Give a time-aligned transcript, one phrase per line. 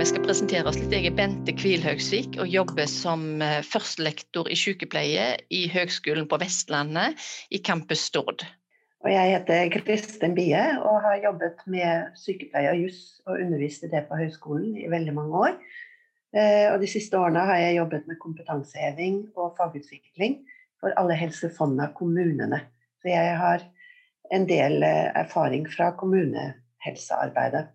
[0.00, 0.94] vi skal presentere oss litt.
[0.94, 7.20] Jeg er Bente Kvilhaugsvik og jobber som eh, førstelektor i sykepleie i Høgskolen på Vestlandet
[7.52, 8.46] i Campus Stord.
[9.04, 13.90] Og jeg heter Kristin Bie og har jobbet med sykepleie og juss og undervist i
[13.92, 15.58] det på høyskolen i veldig mange år.
[16.32, 20.38] Eh, og de siste årene har jeg jobbet med kompetanseheving og fagutvikling
[20.80, 22.62] for alle helsefondene kommunene.
[23.04, 23.68] Så jeg har
[24.32, 27.66] en del eh, erfaring fra kommunehelsearbeidet.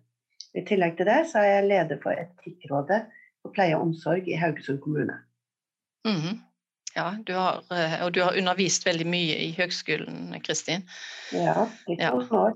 [0.56, 3.02] I tillegg til det så er jeg leder for Etikkrådet
[3.42, 5.18] for pleie og omsorg i Haugesund kommune.
[6.06, 6.36] Mm -hmm.
[6.96, 10.86] Ja, du har, eh, og du har undervist veldig mye i høgskolen, Kristin.
[11.32, 12.12] Ja, litt ja.
[12.12, 12.52] år.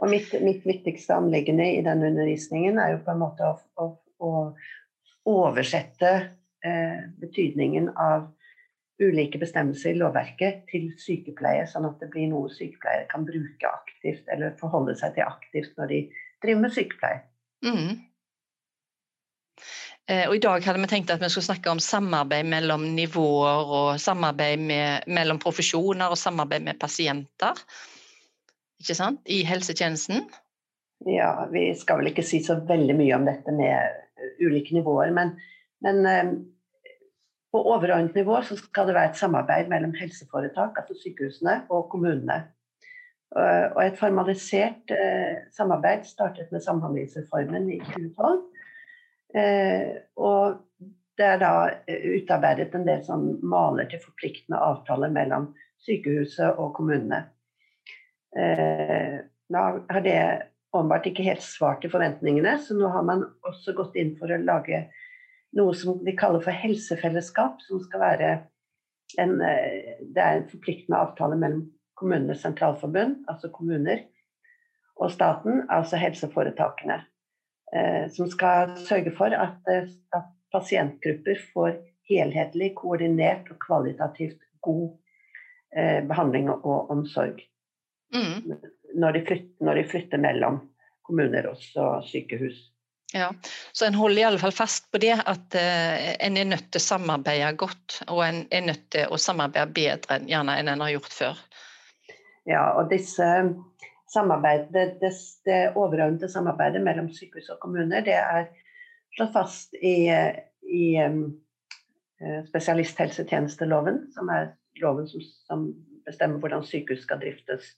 [0.00, 3.88] Og mitt, mitt, viktigste anliggende i den undervisningen er jo på en måte å, å,
[4.20, 4.30] å
[5.24, 6.12] oversette
[6.64, 8.30] eh, betydningen av
[9.00, 14.28] ulike bestemmelser i lovverket til sykepleie, sånn at det blir noe sykepleiere kan bruke aktivt
[14.32, 16.00] eller forholde seg til aktivt når de
[16.42, 17.22] driver med sykepleie.
[17.66, 17.98] Mm.
[20.10, 23.72] Eh, og I dag hadde vi tenkt at vi skulle snakke om samarbeid mellom nivåer,
[23.78, 27.58] og samarbeid med, mellom profesjoner og samarbeid med pasienter.
[28.80, 29.20] Ikke sant?
[29.28, 30.24] I helsetjenesten.
[31.08, 35.12] Ja, vi skal vel ikke si så veldig mye om dette med eh, ulike nivåer,
[35.16, 35.36] men,
[35.84, 36.32] men eh,
[37.50, 42.42] på overordnet nivå så skal det være et samarbeid mellom helseforetak, altså sykehusene, og kommunene.
[43.30, 48.40] Eh, og et formalisert eh, samarbeid startet med Samhandlingsreformen i 2012.
[49.38, 50.88] Eh, og
[51.20, 51.52] det er da
[51.86, 55.50] utarbeidet en del sånn maler til forpliktende avtaler mellom
[55.84, 57.26] sykehuset og kommunene.
[58.30, 60.16] Da har det
[60.72, 64.38] åpenbart ikke helt svart til forventningene, så nå har man også gått inn for å
[64.40, 64.84] lage
[65.58, 68.30] noe som vi kaller for helsefellesskap, som skal være
[69.20, 71.66] en, det er en forpliktende avtale mellom
[72.00, 74.06] Kommunenes sentralforbund, altså kommuner,
[74.96, 77.02] og staten, altså helseforetakene.
[77.76, 81.76] Eh, som skal sørge for at, eh, at, pasientgrupper får
[82.10, 84.88] helhetlig, koordinert og kvalitativt god
[85.76, 87.38] eh, behandling og omsorg.
[88.10, 88.56] Mm.
[88.98, 90.58] Når, de flytter, når, de flytter, mellom
[91.06, 91.62] kommuner og
[92.08, 92.58] sykehus.
[93.12, 93.32] Ja,
[93.72, 96.82] Så en holder i alle fall fast på det, at eh, en er nødt til
[96.82, 98.00] å samarbeide godt.
[98.08, 101.40] Og en er nødt til å samarbeide bedre enn, gjerne enn en har gjort før.
[102.48, 103.26] Ja, og disse
[104.10, 105.12] det, det,
[105.44, 108.48] det overordnede samarbeidet mellom sykehus og kommuner, det er
[109.14, 110.10] slått fast i,
[110.66, 111.20] i um,
[112.48, 114.50] spesialisthelsetjenesteloven, som er
[114.82, 115.68] loven som, som,
[116.06, 117.74] bestemmer hvordan sykehus skal driftes.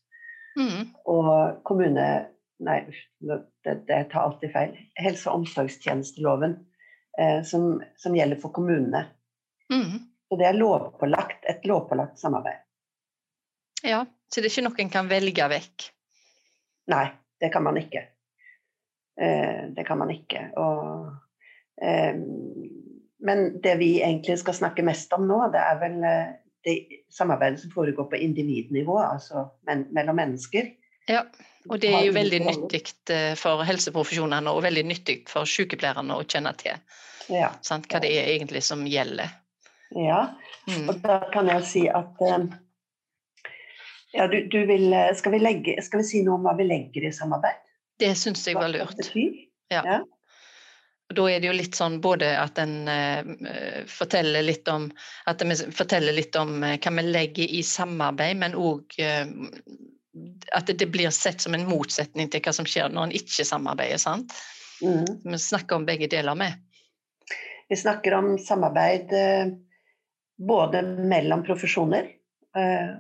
[0.56, 0.92] Mm.
[1.10, 2.28] Og kommune...
[2.62, 2.76] Nei,
[3.26, 4.76] det, det tar alltid feil.
[4.94, 6.52] Helse- og omsorgstjenesteloven,
[7.18, 9.00] eh, som, som, gjelder for kommunene.
[9.72, 9.96] Mm.
[10.30, 12.62] Så det er lovpålagt, et lovpålagt samarbeid.
[13.82, 15.88] Ja, så det er ikke noe en kan velge vekk?
[16.92, 17.06] Nei,
[17.40, 18.06] det kan man ikke.
[19.20, 20.46] Eh, det kan man ikke.
[20.56, 21.10] Og,
[21.82, 22.14] eh,
[23.26, 26.30] men det vi egentlig skal snakke mest om nå, det er vel eh,
[26.64, 26.76] det
[27.12, 30.72] samarbeidet som foregår på individnivå, altså men, mellom mennesker.
[31.10, 31.26] Ja,
[31.68, 32.82] og det er jo veldig nyttig
[33.38, 36.78] for helseprofesjonene og veldig nyttig for sykepleierne å kjenne til.
[37.30, 37.50] Ja.
[37.66, 37.88] Sant?
[37.90, 39.34] Hva det er egentlig som gjelder.
[39.92, 40.22] Ja,
[40.70, 40.86] mm.
[40.88, 42.22] og da kan jeg si at
[44.12, 46.66] ja, du, du vil, eh, skal, vi legge, skal, vi si noe om hva vi
[46.68, 47.62] legger i samarbeid?
[48.00, 49.08] Det syns jeg var lurt.
[49.72, 49.80] Ja.
[49.80, 50.00] ja.
[51.12, 54.86] Da er det jo litt sånn både at en uh, forteller litt om
[55.28, 59.28] at vi forteller litt om uh, hva vi legger i samarbeid, men òg uh,
[60.56, 64.00] at det blir sett som en motsetning til hva som skjer når en ikke samarbeider.
[64.00, 64.32] sant?
[64.84, 65.04] Mm.
[65.24, 66.58] Vi snakker om begge deler med.
[67.68, 69.12] Vi snakker om samarbeid
[70.36, 72.10] både mellom profesjoner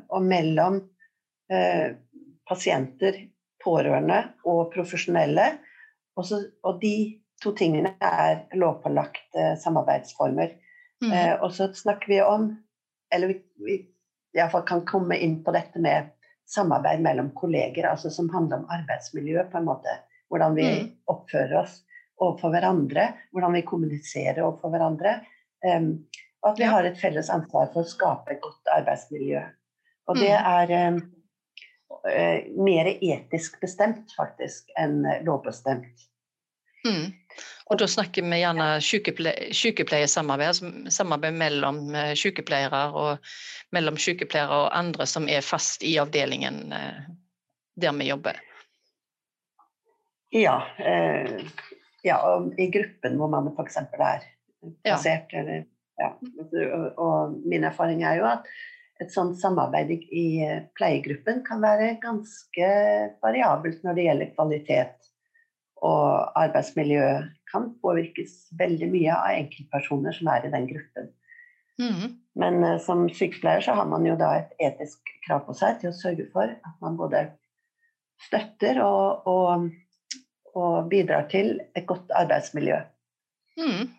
[0.08, 0.78] og mellom
[1.52, 1.92] Eh,
[2.48, 3.18] pasienter,
[3.64, 4.18] pårørende
[4.48, 5.44] og profesjonelle.
[6.18, 6.94] Også, og de
[7.42, 10.56] to tingene er lovpålagte samarbeidsformer.
[11.02, 11.12] Mm.
[11.12, 12.48] Eh, og så snakker vi om,
[13.12, 13.78] eller vi, vi
[14.38, 16.10] iallfall kan komme inn på dette med
[16.48, 19.96] samarbeid mellom kolleger, altså som handler om arbeidsmiljø, på en måte.
[20.32, 20.90] Hvordan vi mm.
[21.12, 21.80] oppfører oss
[22.22, 25.18] overfor hverandre, hvordan vi kommuniserer overfor hverandre.
[25.66, 25.94] Um,
[26.42, 29.42] og at vi har et felles ansvar for å skape et godt arbeidsmiljø.
[30.10, 30.48] Og det mm.
[30.52, 31.10] er um, eh,
[32.56, 36.08] mer etisk bestemt faktisk enn lovbestemt.
[36.82, 37.12] Mm.
[37.70, 43.34] Og da snakker vi gjerne sykepleiersamarbeid, altså samarbeid mellom eh, sykepleiere og
[43.74, 47.04] mellom sykepleiere og andre som er fast i avdelingen eh,
[47.80, 48.40] der vi jobber.
[50.32, 51.38] Ja, eh,
[52.04, 53.78] ja, og i gruppen hvor man f.eks.
[53.78, 54.26] er
[54.82, 55.32] plassert.
[55.32, 55.40] Ja.
[55.40, 55.64] Eller,
[56.02, 56.12] ja.
[57.00, 58.48] Og min erfaring er jo at
[59.02, 60.26] et sånt samarbeid i
[60.78, 62.68] pleiegruppen kan være ganske
[63.22, 65.12] variabelt når det gjelder kvalitet
[65.82, 67.06] og arbeidsmiljø
[67.50, 71.10] kan påvirkes veldig mye av enkeltpersoner som er i den gruppen.
[71.80, 72.18] Mm.
[72.38, 75.90] Men uh, som sykepleier så har man jo da et etisk krav på seg til
[75.90, 77.24] å sørge for at man både
[78.28, 79.66] støtter og, og,
[80.54, 82.78] og bidrar til et godt arbeidsmiljø.
[83.58, 83.90] Mm.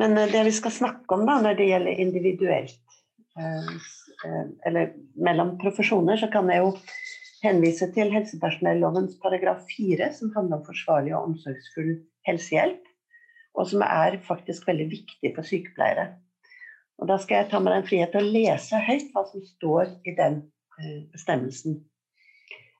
[0.00, 2.89] Men uh, det vi skal snakke om da når det gjelder individuelt,
[4.66, 6.74] eller mellom profesjoner, så kan jeg jo
[7.44, 11.94] henvise til helsepersonellovens paragraf 4, som handler om forsvarlig og omsorgsfull
[12.28, 12.82] helsehjelp,
[13.56, 16.10] og som er faktisk veldig viktig for sykepleiere.
[17.00, 19.94] Og Da skal jeg ta meg den frihet til å lese høyt hva som står
[20.04, 20.42] i den
[20.80, 21.78] eh, bestemmelsen.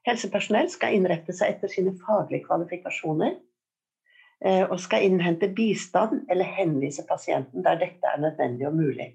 [0.09, 3.33] Helsepersonell skal innrette seg etter sine faglige kvalifikasjoner
[4.45, 9.09] eh, og skal innhente bistand eller henvise pasienten der dette er nødvendig og mulig.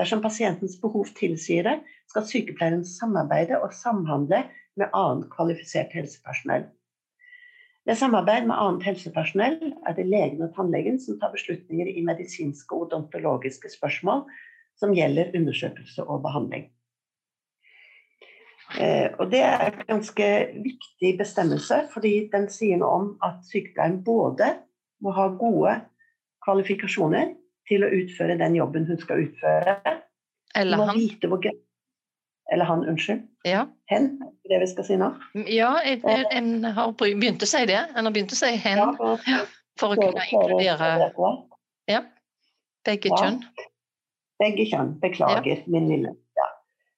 [0.00, 1.78] Dersom pasientens behov tilsier det,
[2.08, 4.44] skal sykepleieren samarbeide og samhandle
[4.80, 6.64] med annet kvalifisert helsepersonell.
[7.84, 9.58] Ved samarbeid med annet helsepersonell
[9.88, 14.22] er det legen og tannlegen som tar beslutninger i medisinske og odontologiske spørsmål
[14.78, 16.70] som gjelder undersøkelse og behandling.
[18.80, 20.28] Eh, og Det er en ganske
[20.64, 24.54] viktig bestemmelse, fordi den sier noe om at sykepleieren både
[25.02, 25.74] må ha gode
[26.46, 27.34] kvalifikasjoner
[27.70, 29.76] til å utføre den jobben hun skal utføre.
[30.58, 30.98] Eller han.
[30.98, 31.46] Vite Hvor...
[32.52, 33.22] Eller han, unnskyld.
[33.48, 33.66] Ja.
[33.88, 34.08] Hen,
[34.50, 35.08] det vi skal si nå?
[35.48, 36.02] Ja, en,
[36.36, 37.78] en, har begynt å si det.
[37.96, 38.80] En har begynt å si hen.
[38.82, 39.44] Ja, for, ja,
[39.80, 40.90] for å kunne inkludere
[41.90, 42.02] ja,
[42.86, 43.40] begge kjønn.
[44.42, 44.96] Begge kjønn.
[45.00, 46.12] Beklager, min lille.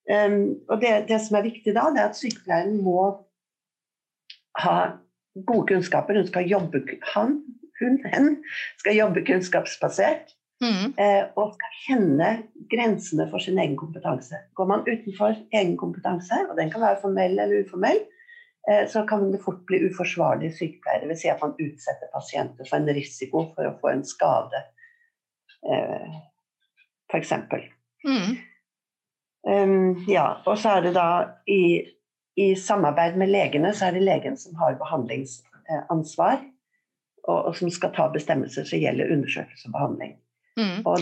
[0.05, 3.07] Um, og det, det, som er viktig da, det er at sykepleieren må
[4.61, 4.77] ha
[5.49, 6.19] gode kunnskaper.
[6.21, 6.83] Hun skal jobbe,
[7.15, 7.39] han,
[7.81, 8.35] hun, hen,
[8.83, 10.35] skal jobbe kunnskapsbasert.
[10.65, 10.95] Mm.
[10.97, 12.29] Eh, og skal kjenne
[12.73, 14.39] grensene for sin egen kompetanse.
[14.57, 18.01] Går man utenfor egen kompetanse, og den kan være formell eller uformell,
[18.71, 21.05] eh, så kan det fort bli uforsvarlig sykepleier.
[21.05, 21.21] Dvs.
[21.21, 24.65] Si at man utsetter pasienter for en risiko for å få en skade,
[25.69, 26.17] eh,
[27.13, 27.37] f.eks.
[28.05, 28.35] Mm.
[29.45, 31.09] Um, ja, og så er det da
[31.51, 31.85] i,
[32.41, 36.39] i, samarbeid med legene, så er det legen som har behandlingsansvar,
[37.29, 40.15] og, og som skal ta bestemmelser som gjelder undersøkelse og behandling.
[40.61, 40.83] Mm.
[40.87, 41.01] Og,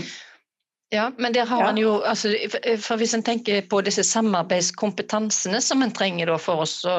[0.93, 1.67] ja, men der har ja.
[1.67, 2.33] man jo altså,
[2.81, 6.97] for Hvis en tenker på disse samarbeidskompetansene som en trenger for oss å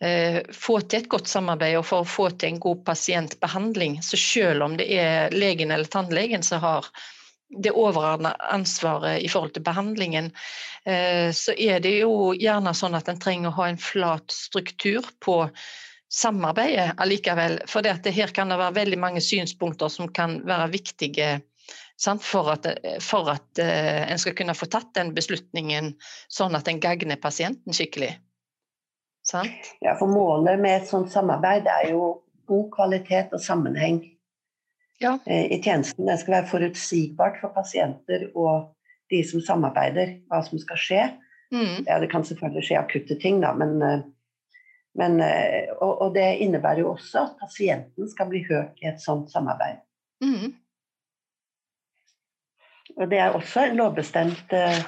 [0.00, 4.20] eh, få til et godt samarbeid og for å få til en god pasientbehandling, så
[4.20, 6.88] selv om det er legen eller tannlegen som har
[7.52, 10.32] det overordna ansvaret i forhold til behandlingen,
[10.88, 15.04] eh, så er det jo gjerne sånn at en trenger å ha en flat struktur
[15.20, 15.42] på
[16.12, 17.60] samarbeidet allikevel.
[17.68, 21.30] For det her kan det være veldig mange synspunkter som kan være viktige?
[22.22, 22.66] For at,
[23.00, 25.94] for at uh, en skal kunne få tatt den beslutningen
[26.32, 28.16] sånn at en gagner pasienten skikkelig.
[29.26, 29.74] Sant?
[29.84, 34.00] Ja, for målet med et sånt samarbeid er jo god kvalitet og sammenheng
[35.02, 35.14] ja.
[35.14, 36.08] uh, i tjenesten.
[36.08, 38.72] Det skal være forutsigbart for pasienter og
[39.12, 41.04] de som samarbeider, hva som skal skje.
[41.52, 41.84] Mm.
[41.86, 43.74] Ja, det kan selvfølgelig skje akutte ting, da, men,
[44.96, 49.28] men og, og, det innebærer jo også at pasienten skal bli hørt i et sånt
[49.34, 49.82] samarbeid.
[50.24, 50.54] Mm.
[52.98, 54.80] Og det er også en lovbestemt eh,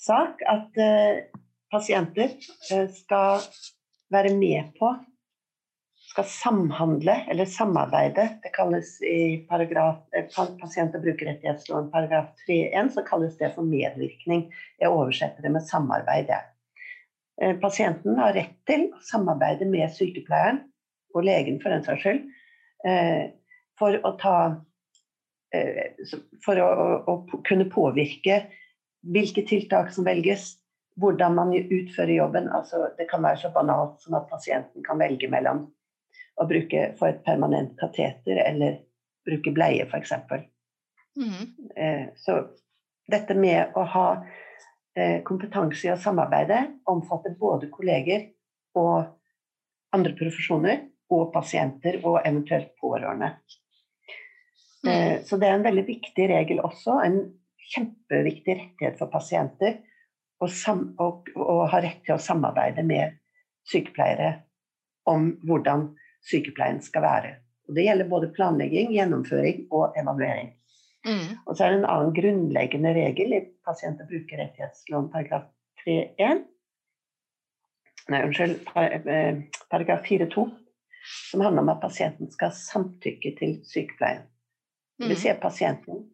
[0.00, 1.24] sak at eh,
[1.72, 2.34] pasienter
[2.72, 3.44] uh, skal
[4.12, 4.92] være med på
[6.12, 8.26] skal samhandle eller samarbeide.
[8.44, 10.02] Det kalles i paragraf,
[10.36, 14.50] pasient- og brukerrettighetsloven paragraf 3-1 så kalles det for medvirkning.
[14.80, 16.34] Jeg oversetter det med samarbeid.
[17.62, 20.60] Pasienten har rett til å samarbeide med sykepleieren,
[21.16, 22.20] og legen for den saks skyld,
[23.80, 24.71] for å ta Eh,
[26.44, 26.68] for å,
[27.06, 27.14] å,
[27.46, 28.38] kunne påvirke
[29.02, 30.54] hvilke tiltak som velges,
[31.00, 32.48] hvordan man utfører jobben.
[32.52, 35.66] Altså, det kan være så banalt som at pasienten kan velge mellom
[36.40, 38.80] å bruke for et permanent kateter eller
[39.26, 40.14] bruke bleie, f.eks.
[41.18, 41.42] Mm.
[41.76, 42.38] Eh, så
[43.12, 44.06] dette med å ha
[44.96, 48.30] eh, kompetanse i å samarbeide omfatter både kolleger
[48.78, 49.12] og
[49.92, 53.34] andre profesjoner og pasienter og eventuelt pårørende.
[54.86, 54.92] Mm.
[54.92, 56.98] Eh, så det er en veldig viktig regel også.
[57.06, 57.18] En
[57.72, 59.80] kjempeviktig rettighet for pasienter
[60.42, 60.48] å,
[61.70, 63.18] ha rett til å samarbeide med
[63.70, 64.32] sykepleiere
[65.10, 65.92] om hvordan
[66.26, 67.36] sykepleien skal være.
[67.68, 70.50] Og det gjelder både planlegging, gjennomføring og evaluering.
[71.06, 71.38] Mm.
[71.46, 75.46] Og så er det en annen grunnleggende regel i pasient- og brukerrettighetsloven paragraf
[75.82, 76.48] 3-1
[78.10, 79.36] Nei, unnskyld, eh,
[79.70, 80.42] paragraf 4-2,
[81.30, 84.24] som handler om at pasienten skal samtykke til sykepleien.
[85.08, 86.04] Vil si at pasienten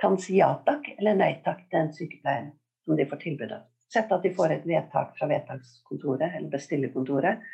[0.00, 2.50] kan si ja takk eller nei takk til en sykepleier
[2.84, 3.68] som de får tilbud av.
[3.92, 7.44] Sett at de får et vedtak fra vedtakskontoret eller bestillerkontoret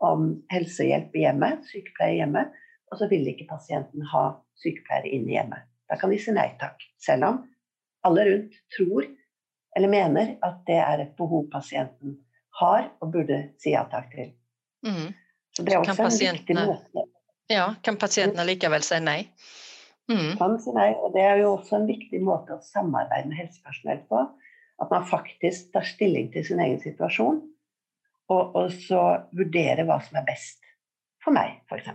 [0.00, 2.54] om helsehjelp i hjemmet, sykepleier i hjemmet,
[2.90, 4.24] og så vil ikke pasienten ha
[4.62, 5.66] sykepleiere inn i hjemmet.
[5.90, 7.40] Da kan de si nei takk, selv om
[8.08, 9.08] alle rundt tror
[9.76, 12.16] eller mener at det er et behov pasienten
[12.60, 14.32] har og burde si ja takk til.
[14.86, 15.12] Mm.
[15.56, 17.04] Så det er også en viktig måte.
[17.50, 19.20] Ja, kan pasientene likevel si nei?
[20.10, 20.34] Mm.
[20.40, 24.02] Kan si nei, og det er jo også en viktig måte å samarbeide med helsepersonell
[24.10, 24.24] på.
[24.80, 27.42] At man faktisk tar stilling til sin egen situasjon,
[28.30, 29.02] og, og så
[29.36, 30.64] vurderer hva som er best
[31.20, 31.90] for meg, f.eks.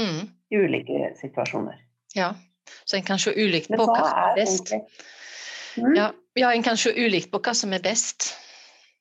[0.00, 0.22] Mm.
[0.50, 1.76] I ulike situasjoner.
[2.16, 2.32] Ja,
[2.84, 4.72] så en kan se ulikt på hva som er best.
[5.76, 5.92] Mm.
[5.98, 6.08] Ja,
[6.38, 8.32] ja, en kan se ulikt på hva som er best.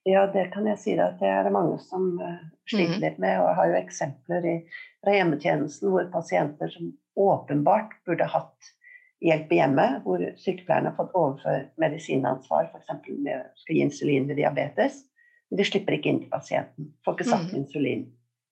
[0.04, 3.04] Ja, det kan jeg si at det er det mange som uh, sliter mm.
[3.06, 3.38] litt med.
[3.40, 4.56] Og jeg har jo eksempler i,
[5.04, 8.72] fra hjemmetjenesten hvor pasienter som åpenbart burde hatt
[9.24, 13.10] hjelp i hjemmet, hvor sykepleierne har fått overført medisinansvar, f.eks.
[13.24, 15.04] med å skal gi insulin ved diabetes.
[15.50, 16.90] Men de slipper ikke inn til pasienten.
[17.06, 17.58] Får ikke satt mm.
[17.62, 18.08] insulin.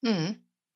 [0.06, 0.28] Mm.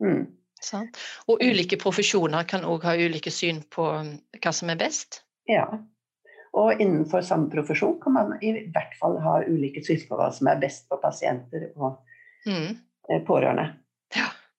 [0.03, 0.23] Mm.
[0.65, 0.87] Sånn.
[1.29, 5.21] Og ulike profesjoner kan òg ha ulike syn på um, hva som er best?
[5.49, 5.67] Ja.
[6.55, 10.49] Og innenfor samme profesjon kan man i hvert fall ha ulike syn på hva som
[10.51, 11.99] er best for pasienter og
[12.47, 12.81] mm.
[13.05, 13.67] Eh, pårørende.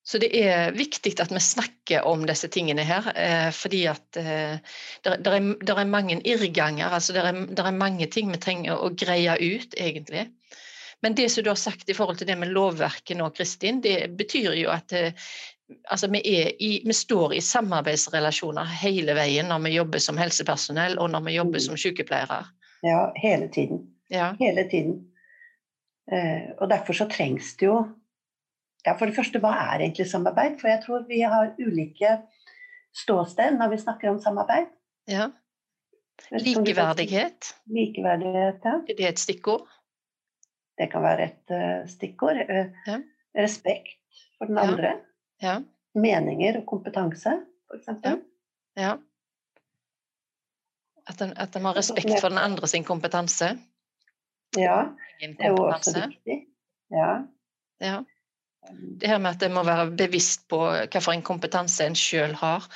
[0.07, 4.61] Så det er viktig at vi snakker om disse tingene her, eh, fordi at eh,
[5.03, 6.95] det, er, mange irrganger.
[6.95, 7.25] altså det
[7.59, 10.29] er, mange ting vi trenger å greie ut, egentlig.
[11.03, 14.13] Men det som du har sagt i forhold til det med lovverket nå, Kristin, det
[14.15, 15.27] betyr jo at eh,
[15.91, 21.11] altså vi, i, vi, står i samarbeidsrelasjoner hele veien når vi jobber som helsepersonell og
[21.17, 22.45] når vi jobber som sykepleiere.
[22.87, 23.89] Ja, hele tiden.
[24.07, 24.37] Ja.
[24.39, 25.01] Hele tiden.
[26.61, 27.81] Og derfor så trengs det jo
[28.87, 30.61] ja, For det første, hva er egentlig samarbeid?
[30.61, 32.13] For jeg tror vi har ulike
[32.97, 34.71] ståsted når vi snakker om samarbeid.
[35.11, 35.31] Ja.
[36.31, 37.51] Likeverdighet.
[37.67, 38.77] Likeverdighet, ja.
[38.89, 39.67] Er det et stikkord?
[40.79, 42.41] Det kan være et uh, stikkord.
[42.49, 43.01] Uh, ja.
[43.37, 44.97] Respekt for den andre.
[45.43, 45.59] Ja.
[45.97, 47.35] Meninger og kompetanse,
[47.69, 47.93] f.eks.
[48.05, 48.17] Ja.
[48.77, 48.97] ja.
[51.07, 53.57] At en, at en har respekt for den andre sin kompetanse.
[54.57, 54.83] Ja,
[55.21, 56.39] det er jo også viktig.
[56.91, 57.11] Ja.
[57.81, 58.03] ja.
[58.73, 62.67] Det her med at en må være bevisst på hvilken kompetanse en sjøl har.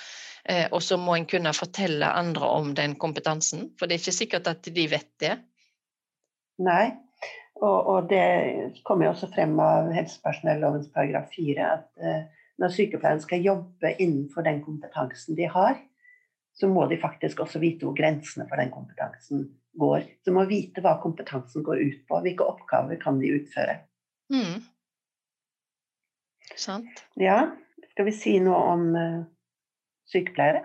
[0.44, 4.16] Eh, og så må en kunne fortelle andre om den kompetansen, for det er ikke
[4.16, 5.36] sikkert at de vet det.
[6.64, 6.90] Nei,
[7.60, 8.24] og, og det
[8.88, 12.24] kommer jo også frem av helsepersonellovens paragraf 4 at uh,
[12.60, 15.78] når sykepleieren skal jobbe innenfor den kompetansen de har,
[16.56, 19.46] så må de faktisk også vite hvor grensene for den kompetansen
[19.80, 20.04] går.
[20.26, 23.78] De må vite hva kompetansen går ut på, hvilke oppgaver kan de utføre.
[24.32, 24.60] Mm.
[26.58, 27.04] Sant.
[27.20, 27.50] Ja.
[27.90, 29.22] Skal vi si noe om uh,
[30.08, 30.62] sykepleiere?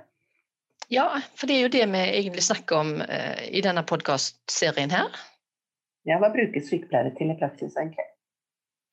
[0.94, 5.16] Ja, for det er jo det vi egentlig snakker om uh, i denne podkastserien her.
[6.06, 8.06] Ja, hva brukes sykepleiere til i praksis, egentlig?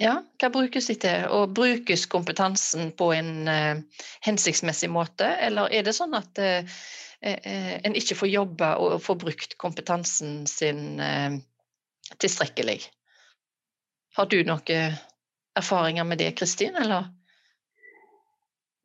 [0.02, 1.26] Ja, hva brukes de til?
[1.30, 6.42] Og brukes kompetansen på en uh, hensiktsmessig måte, eller er det sånn at
[7.22, 10.98] en ikke får jobbe og får brukt kompetansen sin
[12.18, 12.80] tilstrekkelig?
[14.18, 14.80] Har du noe
[15.58, 17.10] erfaringer med det, Kristin, eller?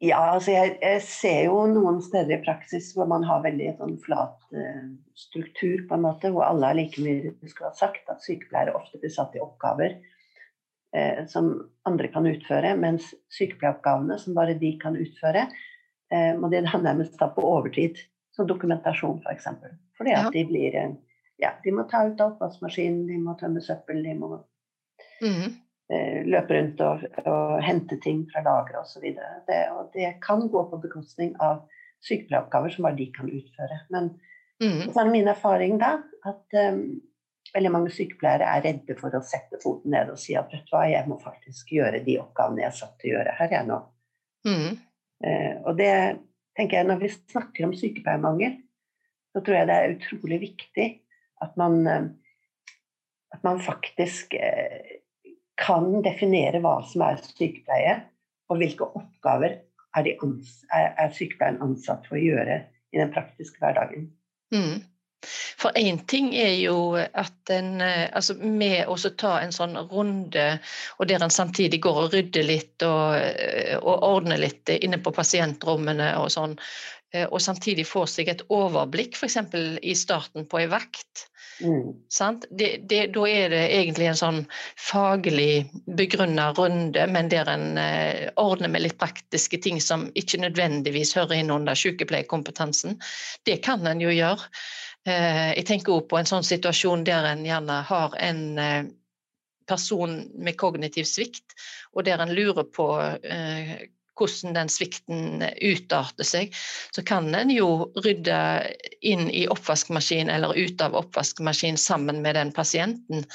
[0.03, 3.95] Ja, altså jeg, jeg, ser jo noen steder i praksis hvor man har veldig sånn
[4.03, 4.83] flat uh,
[5.17, 8.03] struktur, på en måte, hvor alle har like mye du skulle ha sagt.
[8.13, 11.49] At sykepleiere ofte blir satt i oppgaver uh, som
[11.89, 15.47] andre kan utføre, mens sykepleieroppgavene som bare de kan utføre,
[16.13, 18.03] uh, må de da nærmest ta på overtid.
[18.37, 19.25] Som dokumentasjon, f.eks.
[19.25, 19.77] For eksempel.
[19.97, 20.33] Fordi at ja.
[20.35, 20.81] de blir
[21.41, 24.29] Ja, de må ta ut av oppvaskmaskinen, de må tømme søppel, de må
[25.21, 25.57] mm.
[25.87, 29.05] Eh, løpe rundt og, og, hente ting fra lageret osv.
[29.47, 31.61] Det, og det kan gå på bekostning av
[32.03, 33.77] sykepleieroppgaver som bare de kan utføre.
[33.95, 34.09] Men
[34.59, 34.89] mm.
[34.89, 35.93] så er det min erfaring da
[36.27, 36.81] at um,
[37.53, 40.75] veldig mange sykepleiere er redde for å sette foten ned og si at vet du
[40.75, 43.71] hva, jeg må faktisk gjøre de oppgavene jeg er satt til å gjøre her, jeg
[43.71, 43.79] nå.
[44.51, 44.77] Mm.
[45.23, 45.95] Uh, og det
[46.59, 48.59] tenker jeg, når vi snakker om sykepleiermangel,
[49.31, 50.91] så tror jeg det er utrolig viktig
[51.47, 52.77] at man, uh,
[53.31, 54.96] at man faktisk uh,
[55.57, 57.95] kan definere hva som er sykepleie,
[58.47, 59.57] og hvilke oppgaver
[59.97, 62.61] er, er, er sykepleien ansatt for å gjøre
[62.93, 64.07] i den praktiske hverdagen.
[64.53, 64.85] Mm.
[65.57, 70.45] For én ting er jo at en eh, altså med å ta en sånn runde,
[71.01, 75.15] og der en samtidig går og rydder litt og, eh, og ordner litt inne på
[75.17, 76.53] pasientrommene og sånn,
[77.29, 79.37] og samtidig får seg et overblikk f.eks.
[79.79, 81.27] i starten på ei vakt,
[81.61, 81.93] Mm.
[82.49, 84.39] Det, det, da er det egentlig en sånn
[84.77, 85.65] faglig
[85.97, 91.39] begrunna runde, men der en eh, ordner med litt praktiske ting som ikke nødvendigvis hører
[91.39, 92.99] inn under sykepleierkompetansen.
[93.49, 94.51] Det kan en jo gjøre.
[95.09, 98.79] Eh, jeg tenker òg på en sånn situasjon der en gjerne har en eh,
[99.67, 101.57] person med kognitiv svikt,
[101.95, 103.77] og der en lurer på eh,
[104.17, 106.55] hvordan den svikten utarter seg,
[106.95, 107.69] så kan en jo
[108.01, 108.37] rydde
[109.05, 113.25] inn i oppvaskmaskin eller ut av oppvaskmaskin sammen med den pasienten.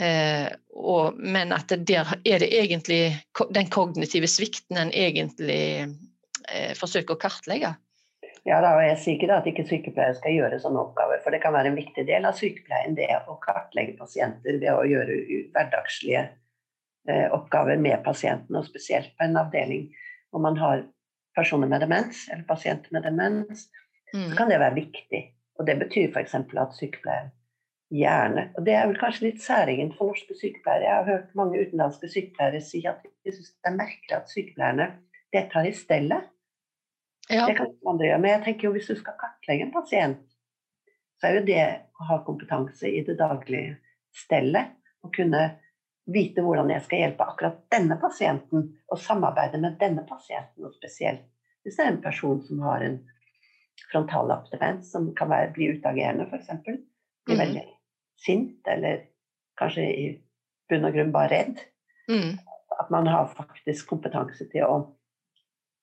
[0.00, 3.02] Eh, og, men at der er det egentlig
[3.52, 5.64] den kognitive svikten en egentlig
[6.48, 7.74] eh, forsøker å kartlegge.
[8.48, 11.42] Ja, da, og Jeg sier ikke at ikke sykepleiere skal gjøre sånne oppgaver, for det
[11.42, 15.18] kan være en viktig del av sykepleien det å kartlegge pasienter ved å gjøre
[15.52, 19.90] hverdagslige eh, oppgaver med pasienten, og spesielt på en avdeling
[20.32, 20.86] om man har
[21.36, 23.68] personer med demens, eller pasienter med demens,
[24.14, 24.30] mm.
[24.30, 25.22] så kan det være viktig.
[25.58, 26.34] Og det betyr f.eks.
[26.34, 27.30] at sykepleier
[27.90, 30.84] gjerne Og det er vel kanskje litt særegent for norske sykepleiere.
[30.86, 34.86] Jeg har hørt mange utenlandske sykepleiere si at de syns det er merkelig at sykepleierne
[35.34, 36.28] deltar i stellet.
[37.30, 37.46] Ja.
[37.46, 38.20] Det kan andre gjøre.
[38.22, 40.22] Men jeg tenker jo hvis du skal kartlegge en pasient,
[41.18, 41.64] så er jo det
[42.00, 43.76] å ha kompetanse i det daglige
[44.16, 44.72] stellet,
[45.04, 45.42] å kunne
[46.12, 50.66] vite hvordan jeg skal hjelpe akkurat denne pasienten, og samarbeide med denne pasienten.
[50.66, 51.26] Og spesielt
[51.64, 53.00] hvis det er en person som har en
[53.90, 56.48] frontallapdemens, som kan være, bli utagerende, f.eks.
[56.64, 57.40] Bli mm.
[57.40, 57.64] veldig
[58.20, 59.04] sint, eller
[59.60, 60.06] kanskje i
[60.70, 61.60] bunn og grunn bare redd.
[62.10, 62.38] Mm.
[62.80, 64.78] At man har faktisk kompetanse til å,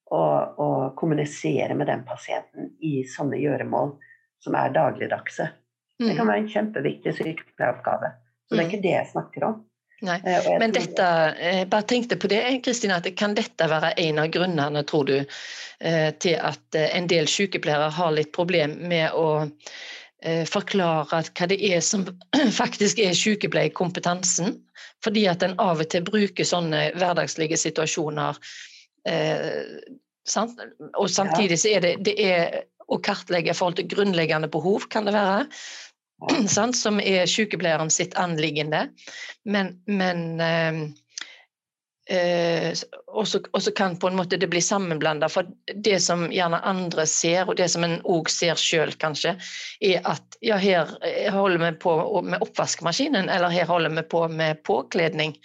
[0.09, 0.67] å, å,
[0.97, 3.97] kommunisere med den pasienten i sånne gjøremål
[4.43, 5.49] som er dagligdagse.
[5.97, 6.07] Mm.
[6.07, 8.13] Det kan være en kjempeviktig sykepleieroppgave.
[8.47, 8.71] Så det er mm.
[8.71, 9.57] ikke det jeg snakker om.
[10.01, 10.21] Nei.
[10.25, 11.05] Eh, Men dette,
[11.41, 15.07] jeg eh, bare tenkte på det, Kristina, at kan dette være en av grunnene, tror
[15.09, 19.29] du, eh, til at en del sykepleiere har litt problem med å
[20.49, 22.01] forklare hva det er som
[22.61, 24.55] faktisk er sykepleierkompetansen?
[25.05, 28.39] Fordi at en av og til bruker sånne hverdagslige situasjoner.
[30.97, 32.57] Og samtidig så er det, det er
[32.89, 35.45] å kartlegge i forhold til grunnleggende behov, kan det være?
[36.73, 38.87] som er sykepleieren sitt anliggende.
[39.45, 40.79] Men, men eh,
[42.17, 45.29] eh, også, kan på en måte det bli sammenblanda.
[45.29, 49.37] For det som gjerne andre ser, og det som en òg ser sjøl kanskje,
[49.81, 50.97] er at ja, her
[51.33, 55.37] holder vi på med oppvaskmaskinen, eller her holder vi på med påkledning.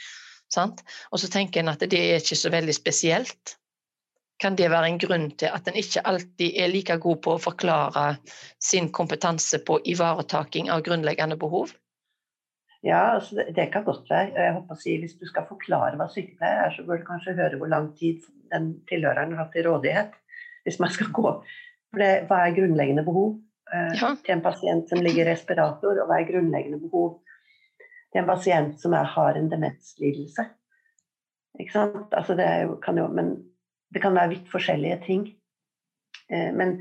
[0.53, 0.85] Sant?
[1.11, 3.57] Og så tenker en at det er ikke så veldig spesielt
[4.43, 7.43] kan det være en grunn til at en ikke alltid er like god på å
[7.43, 8.07] forklare
[8.63, 11.77] sin kompetanse på ivaretaking av grunnleggende behov?
[12.83, 14.33] Ja, altså det, det, kan godt være.
[14.35, 17.37] Jeg håper å si, Hvis du skal forklare hva sykepleier er, så bør du kanskje
[17.39, 20.17] høre hvor lang tid den tilhøreren har hatt til rådighet.
[20.67, 21.31] Hvis man skal gå.
[21.93, 23.37] For det, hva er grunnleggende behov
[23.71, 24.11] eh, ja.
[24.25, 27.21] til en pasient som ligger i respirator, og hva er grunnleggende behov
[28.11, 30.49] til en pasient som er, har en demenslidelse?
[31.61, 32.11] Ikke sant?
[32.17, 33.35] Altså det jo, kan jo, men
[33.93, 35.27] det kan være vidt forskjellige ting.
[36.33, 36.79] Eh, men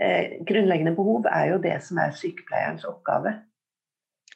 [0.00, 3.36] eh, grunnleggende behov er jo det som er sykepleierens oppgave.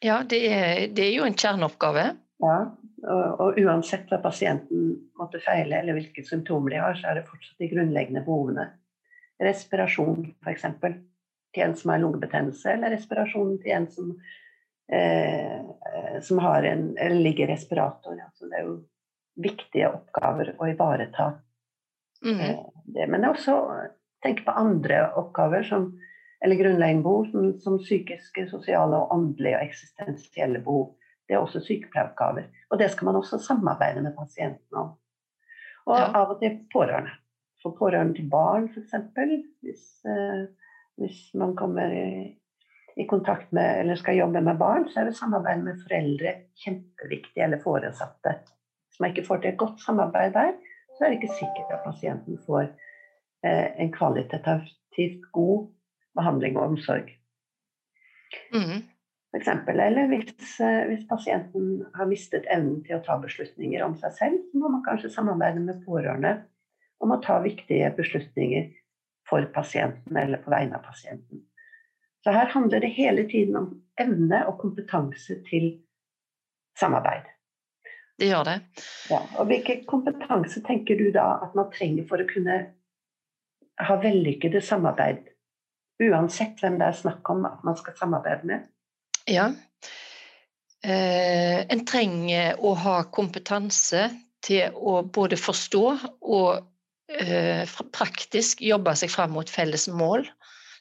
[0.00, 2.06] Ja, det er, det er jo en kjerneoppgave.
[2.40, 2.58] Ja,
[3.04, 7.28] og, og, uansett hva pasienten måtte feile eller hvilke symptomer de har, så er det
[7.28, 8.70] fortsatt de grunnleggende behovene.
[9.40, 10.64] Respirasjon, f.eks.
[11.50, 14.10] Til en som har lungebetennelse, eller respirasjon til en som,
[14.92, 18.16] eh, som har en, eller ligger i respirator.
[18.16, 18.76] Altså, det er jo
[19.40, 21.30] viktige oppgaver å ivareta
[22.24, 22.40] Mm.
[22.40, 23.56] Eh, det, men også
[24.24, 25.90] tenke på andre oppgaver som,
[26.44, 30.90] eller grunnleggende behov, som, som, psykiske, sosiale, og åndelige og eksistensielle behov.
[31.28, 32.50] Det er også sykepleieroppgaver.
[32.70, 34.96] Og det skal man også samarbeide med pasienten om.
[35.86, 36.10] Og ja.
[36.18, 37.12] av og til pårørende.
[37.62, 38.94] For pårørende til barn, f.eks.
[39.62, 40.44] Hvis, eh,
[41.00, 42.06] hvis man kommer i,
[42.96, 47.42] i, kontakt med eller skal jobbe med barn, så er det samarbeid med foreldre kjempeviktig,
[47.44, 48.34] eller foresatte.
[48.88, 50.56] Hvis man ikke får til et godt samarbeid der,
[51.00, 52.66] så er det ikke sikkert at pasienten får
[53.48, 55.70] eh, en kvalitativt god
[56.18, 57.08] behandling og omsorg.
[58.52, 58.82] Mm.
[59.30, 63.96] For eksempel, eller hvis, eh, hvis, pasienten har mistet evnen til å ta beslutninger om
[63.96, 66.34] seg selv, så må man kanskje samarbeide med pårørende
[67.00, 68.68] om å ta viktige beslutninger
[69.24, 71.46] for pasienten eller på vegne av pasienten.
[72.20, 75.78] Så her handler det hele tiden om evne og kompetanse til
[76.76, 77.24] samarbeid
[78.20, 78.58] det gjør det.
[79.10, 82.60] Ja, og Hvilken kompetanse tenker du da at man trenger for å kunne
[83.80, 85.24] ha vellykkede samarbeid?
[86.00, 88.68] Uansett hvem det er snakk om at man skal samarbeide med?
[89.28, 89.50] Ja.
[90.80, 94.08] Eh, en trenger å ha kompetanse
[94.44, 95.84] til å både forstå
[96.20, 96.62] og
[97.12, 100.24] eh, praktisk jobbe seg fram mot felles mål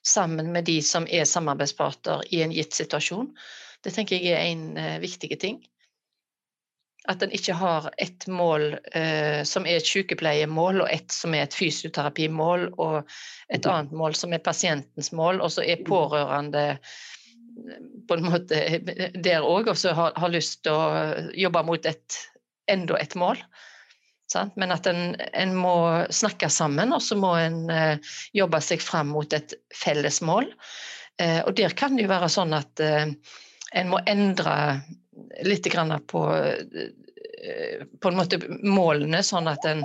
[0.08, 3.34] sammen med de som er samarbeidsparter i en gitt situasjon.
[3.84, 5.60] Det tenker jeg er en eh, viktig ting.
[7.10, 11.48] At en ikke har ett mål eh, som er et sykepleiemål, og ett som er
[11.48, 13.00] et fysioterapimål, og
[13.50, 13.72] et mhm.
[13.74, 16.68] annet mål som er pasientens mål, og så er pårørende
[18.08, 18.60] på en måte
[19.20, 22.20] der òg, og så har, har, lyst til å jobbe mot et,
[22.72, 23.42] enda et mål.
[24.30, 24.56] Sant?
[24.62, 25.76] Men at en, en, må
[26.14, 30.52] snakke sammen, og så må en eh, jobbe seg fram mot et felles mål.
[31.20, 33.10] Eh, og der kan det jo være sånn at uh,
[33.76, 34.54] en må endre
[35.44, 35.68] litt
[36.08, 36.22] på,
[38.02, 39.84] på en måte målene, sånn at en,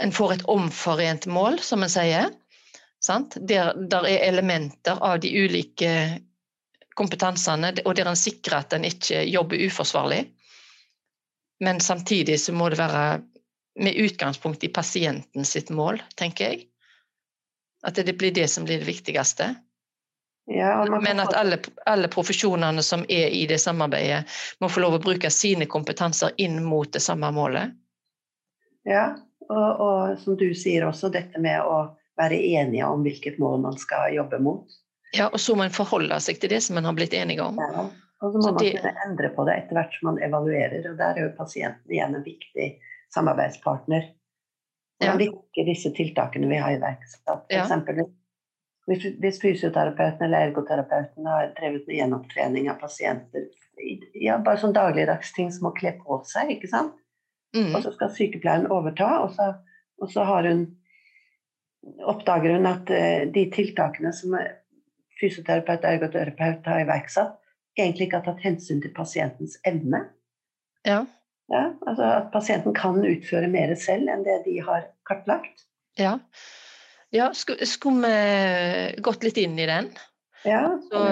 [0.00, 2.30] en får et omforent mål, som en sier.
[3.04, 3.36] Sant?
[3.40, 5.90] Der, der er elementer av de ulike
[6.96, 10.22] kompetansene, og der en sikrer at en ikke jobber uforsvarlig.
[11.64, 13.22] Men samtidig så må det være
[13.84, 16.66] med utgangspunkt i pasienten sitt mål, tenker jeg.
[17.84, 19.50] At det blir det som blir det viktigste.
[20.46, 24.26] Ja, Men at alle, alle, profesjonene som er i det samarbeidet,
[24.60, 27.72] må få lov å bruke sine kompetanser inn mot det samme målet.
[28.84, 29.14] Ja,
[29.48, 33.78] og, og som du sier også, dette med å være enige om hvilket mål man
[33.80, 34.68] skal jobbe mot.
[35.16, 37.56] Ja, og så må en forholde seg til det som en har blitt enige om.
[37.60, 37.86] Ja.
[38.24, 38.74] Og så må så man det...
[38.76, 40.90] kunne endre på det etter hvert som man evaluerer.
[40.90, 42.68] Og der er jo pasienten igjen en viktig
[43.14, 44.10] samarbeidspartner.
[45.00, 45.30] Hvordan ja.
[45.30, 47.46] virker disse tiltakene vi har iverksatt?
[47.48, 47.64] Ja.
[47.64, 48.04] Eksempel,
[48.88, 53.48] hvis, fysioterapeuten eller ergoterapeuten har drevet med gjenopptrening av pasienter
[54.14, 56.94] ja, bare sånn dagligdags ting som å kle på seg, ikke sant?
[57.54, 57.70] Mm.
[57.74, 59.50] Og så skal sykepleieren overta, og så,
[60.02, 60.66] og så hun,
[62.10, 64.34] oppdager hun at uh, de tiltakene som
[65.20, 67.36] fysioterapeut og ergoterapeut har iverksatt,
[67.78, 70.04] egentlig ikke har tatt hensyn til pasientens evne.
[70.86, 71.04] Ja.
[71.52, 71.64] ja.
[71.86, 75.66] altså At pasienten kan utføre mer selv enn det de har kartlagt.
[75.98, 76.18] Ja.
[77.14, 77.66] Ja skulle
[78.04, 79.92] vi gått litt inn i den?
[80.44, 80.78] Ja.
[80.90, 81.04] Så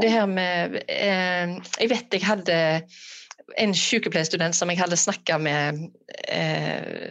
[0.00, 2.56] det her med eh, Jeg vet jeg hadde
[3.58, 5.82] en sykepleierstudent som jeg hadde snakka med
[6.30, 7.10] eh,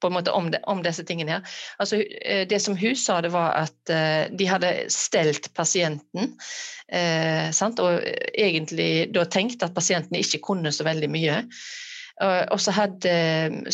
[0.00, 1.54] på en måte om, det, om, disse tingene her.
[1.82, 6.34] Altså, eh, det som hun sa, det var at eh, de hadde stelt pasienten,
[6.92, 11.40] eh, og egentlig da tenkt at pasienten ikke kunne så veldig mye.
[12.22, 13.10] Og så hadde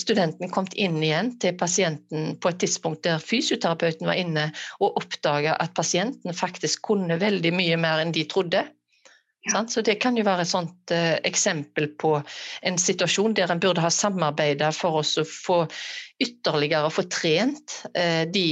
[0.00, 4.46] studenten kommet inn igjen til pasienten på et tidspunkt der fysioterapeuten var inne,
[4.80, 8.62] og oppdaga at pasienten faktisk kunne veldig mye mer enn de trodde.
[9.48, 9.66] Ja.
[9.68, 12.18] Så det kan jo være et sånt eh, eksempel på
[12.68, 15.62] en situasjon der en burde ha samarbeida for å få
[16.20, 18.44] ytterligere få trent eh, de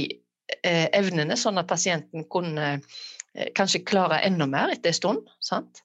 [0.63, 5.29] eh, evnene, sånn at pasienten kunne eh, kanskje klare enda mer etter en stund.
[5.45, 5.83] Sant?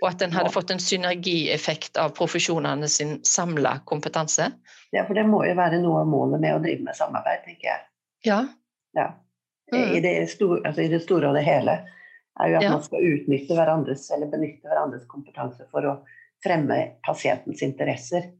[0.00, 4.48] Og at en hadde fått en synergieffekt av profesjonene sin samla kompetanse.
[4.94, 7.68] Ja, for det må jo være noe av målet med å drive med samarbeid, tenker
[7.68, 7.82] jeg.
[8.26, 8.40] Ja.
[8.96, 9.10] ja.
[9.72, 9.84] Mm.
[9.96, 11.76] I, det store, altså I det store og det hele
[12.40, 12.72] er jo at ja.
[12.74, 15.94] man skal utnytte hverandres, eller benytte hverandres kompetanse for å
[16.44, 18.32] fremme pasientens interesser.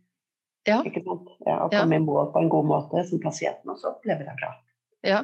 [0.68, 0.80] Ja.
[0.86, 1.28] Ikke sant?
[1.46, 4.54] Ja, og komme i mål på en god måte, som pasienten også opplever det bra.
[5.06, 5.22] Ja,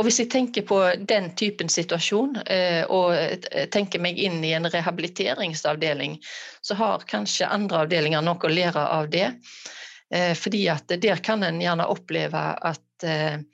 [0.00, 4.64] og Hvis jeg tenker på den typen situasjon, eh, og tenker meg inn i en
[4.64, 6.16] rehabiliteringsavdeling,
[6.64, 9.28] så har kanskje andre avdelinger noe å lære av det.
[10.08, 13.44] Eh, fordi at der kan en gjerne oppleve at eh,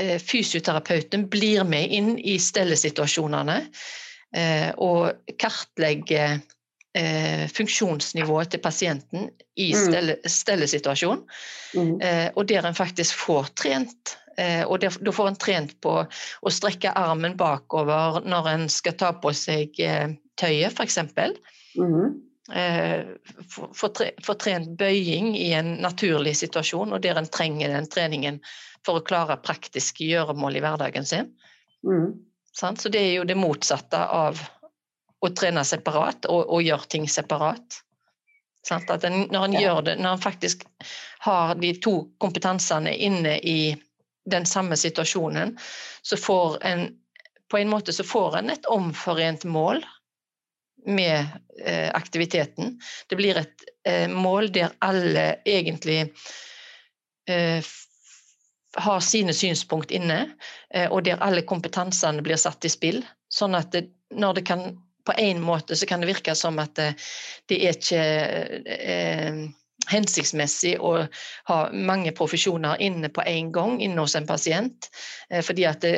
[0.00, 3.54] Eh, fysioterapeuten blir med inn i stellesituasjonene
[4.36, 6.34] eh, og kartlegger
[6.92, 9.78] eh, funksjonsnivået til pasienten i mm.
[9.80, 11.24] stelle, stellesituasjon.
[11.72, 11.96] Mm.
[12.36, 14.18] Og der en faktisk får trent.
[14.66, 19.32] Og da får en trent på å strekke armen bakover når en skal ta på
[19.32, 19.72] seg
[20.36, 20.98] tøyet, f.eks.
[21.80, 22.18] Mm.
[23.72, 28.42] Få trent bøying i en naturlig situasjon, og der en trenger den treningen
[28.86, 31.32] for å klare praktiske gjøremål i hverdagen sin.
[31.86, 32.12] Mm.
[32.52, 34.38] Så det er jo det motsatte av
[35.20, 37.82] å trene separat og, og gjøre ting separat.
[38.70, 40.64] En, når en gjør det, når en faktisk
[41.26, 43.58] har de to kompetansene inne i
[44.26, 45.56] den samme situasjonen,
[46.02, 46.88] så får en
[47.50, 49.84] på en måte så får en et omforent mål
[50.86, 51.26] med
[51.64, 52.80] eh, aktiviteten.
[53.06, 56.00] Det blir et eh, mål der alle egentlig
[57.30, 57.64] eh,
[58.76, 60.18] har sine synspunkt inne,
[60.74, 63.00] eh, og der alle kompetansene blir satt i spill.
[63.32, 64.68] Sånn at det, når det kan
[65.06, 66.86] På en måte så kan det virke som at det,
[67.46, 68.00] det er ikke
[68.66, 69.36] eh,
[69.90, 70.92] hensiktsmessig å
[71.50, 74.90] ha mange profesjoner inne på en gang inne hos en pasient.
[75.30, 75.94] Eh, fordi at det,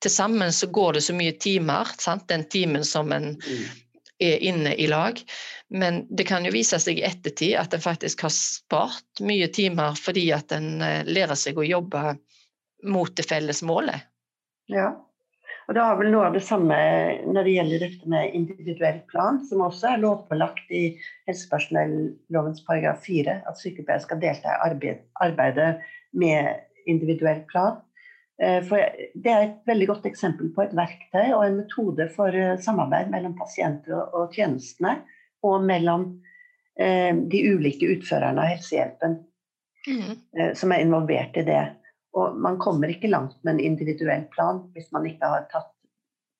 [0.00, 1.90] til sammen så går det så mye timer.
[2.00, 2.28] Sant?
[2.28, 3.64] Den timen som en mm.
[4.24, 5.20] er inne i lag.
[5.68, 9.98] Men det kan jo vise seg i ettertid at en faktisk har spart mye timer
[10.00, 12.16] fordi at en eh, lærer seg å jobbe
[12.88, 14.08] mot det felles målet.
[14.70, 14.94] Ja,
[15.70, 16.76] og det er vel noe av det samme
[17.30, 20.96] når det gjelder dette med individuell plan, som også er lovpålagt i
[21.30, 25.68] helsepersonellovens paragraf 4, at sykepleiere skal delta i arbeid, arbeidet
[26.18, 27.78] med individuell plan.
[28.42, 28.82] Eh, for
[29.14, 33.14] det er et veldig godt eksempel på et verktøy og en metode for eh, samarbeid
[33.14, 34.96] mellom pasienter og tjenestene,
[35.46, 36.08] og mellom
[36.82, 39.20] eh, de ulike utførerne av helsehjelpen
[39.86, 40.54] mm.
[40.58, 41.62] som er involvert i det.
[42.18, 45.70] Og man kommer ikke langt med en individuell plan hvis man ikke har tatt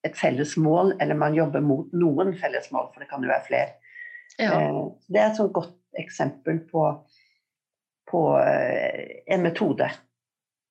[0.06, 3.46] et felles mål, eller man jobber mot noen felles mål, for det kan jo være
[3.46, 3.74] flere.
[4.40, 4.54] Ja.
[5.06, 6.86] Det er et sånt godt eksempel på,
[8.08, 9.90] på en metode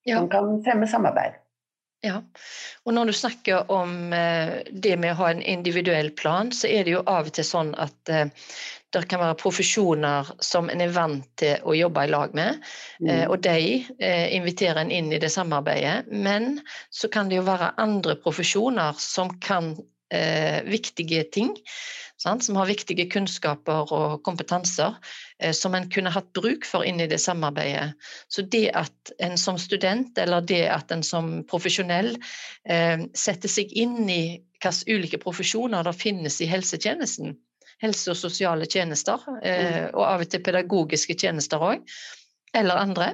[0.07, 0.17] ja.
[0.17, 1.37] som kan fremme samarbeid.
[1.99, 2.21] Ja,
[2.87, 6.85] og når du snakker om eh, det med å ha en individuell plan, så er
[6.87, 8.31] det jo av og til sånn at eh,
[8.95, 12.63] det kan være profesjoner som en er vant til å jobbe i lag med,
[13.03, 13.25] eh, mm.
[13.27, 13.59] og de
[14.39, 16.07] inviterer en inn i det samarbeidet.
[16.07, 19.75] Men så kan det jo være andre profesjoner som kan
[20.13, 21.55] eh, viktige ting
[22.19, 24.95] sant, som har viktige kunnskaper og kompetanser
[25.39, 27.93] eh, som en kunne hatt bruk for inn i det samarbeidet.
[28.27, 32.15] Så det at en som student eller det at en som profesjonell
[32.67, 34.23] eh, setter seg inn i
[34.59, 37.37] hvilke ulike profesjoner det finnes i helsetjenesten,
[37.79, 39.95] helse- og sosiale tjenester, eh, mm.
[39.95, 41.85] og av og til pedagogiske tjenester òg,
[42.57, 43.13] eller andre,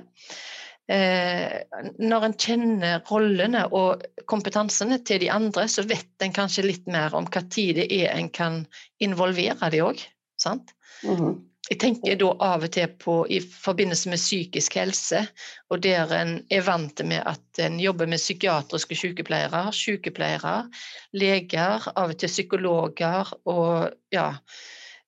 [0.88, 7.15] når en kjenner rollene og kompetansene til de andre, så vet en kanskje litt mer
[7.17, 8.62] om hva tid det er en kan
[9.02, 10.06] involvere de òg.
[10.45, 11.36] Mm -hmm.
[11.65, 15.24] Jeg tenker da av og til på i forbindelse med psykisk helse,
[15.74, 20.69] og der en er vant med at en jobber med psykiatriske sykepleiere, sykepleiere,
[21.17, 24.28] leger, av og til psykologer og ja,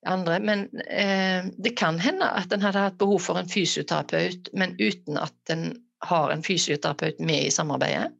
[0.06, 0.40] andre.
[0.40, 5.18] Men eh, det kan hende at en hadde hatt behov for en fysioterapeut, men uten
[5.18, 8.12] at en har en fysioterapeut med i samarbeidet.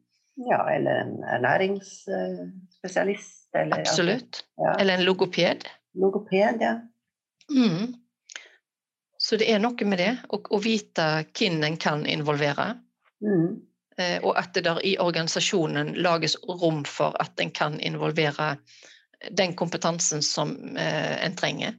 [0.49, 3.35] Ja, eller en ernæringsspesialist.
[3.55, 4.45] Eller, Absolutt.
[4.57, 4.75] Ja.
[4.79, 5.63] Eller en logoped.
[5.93, 6.79] Logoped, ja.
[7.51, 7.93] Mm.
[9.17, 12.75] Så det er noe med det, å, å vite hvem en kan involvere.
[13.25, 13.69] Mm.
[13.99, 18.57] Eh, og at det der i organisasjonen lages rom for at en kan involvere
[19.31, 21.77] den kompetansen som eh, en trenger?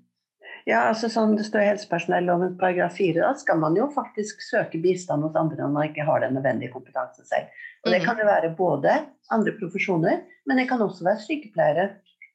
[0.68, 4.78] Ja, altså sånn det står i helsepersonelloven paragraf 4, da skal man jo faktisk søke
[4.82, 7.48] bistand hos andre når man ikke har den nødvendige kompetansen selv.
[7.84, 8.06] Og Det mm.
[8.06, 8.96] kan jo være både
[9.32, 11.88] andre profesjoner, men det kan også være sykepleiere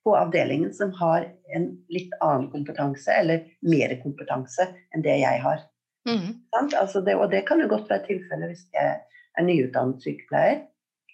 [0.05, 5.63] på avdelingen som har en litt annen kompetanse, eller mer kompetanse enn det jeg har.
[6.09, 6.45] Mm.
[6.53, 8.97] Altså det, og det kan jo godt være tilfellet hvis jeg
[9.35, 10.65] er nyutdannet sykepleier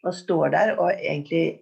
[0.02, 1.62] og står der og egentlig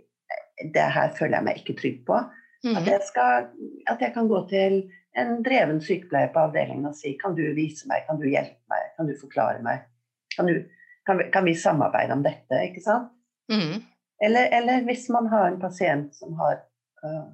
[0.73, 2.17] det her føler jeg meg ikke trygg på.
[2.65, 2.75] Mm.
[2.75, 3.45] At, jeg skal,
[3.87, 4.81] at, jeg kan gå til
[5.19, 8.89] en dreven sykepleier på avdelingen og si kan du vise meg, kan du hjelpe meg,
[8.97, 9.85] kan du forklare meg?
[10.35, 10.59] Kan, du,
[11.07, 12.59] kan, vi, kan vi, samarbeide om dette?
[12.67, 13.13] ikke sant?
[13.51, 13.79] Mm.
[14.25, 16.59] Eller, eller, hvis man har en pasient som har
[17.05, 17.29] uh,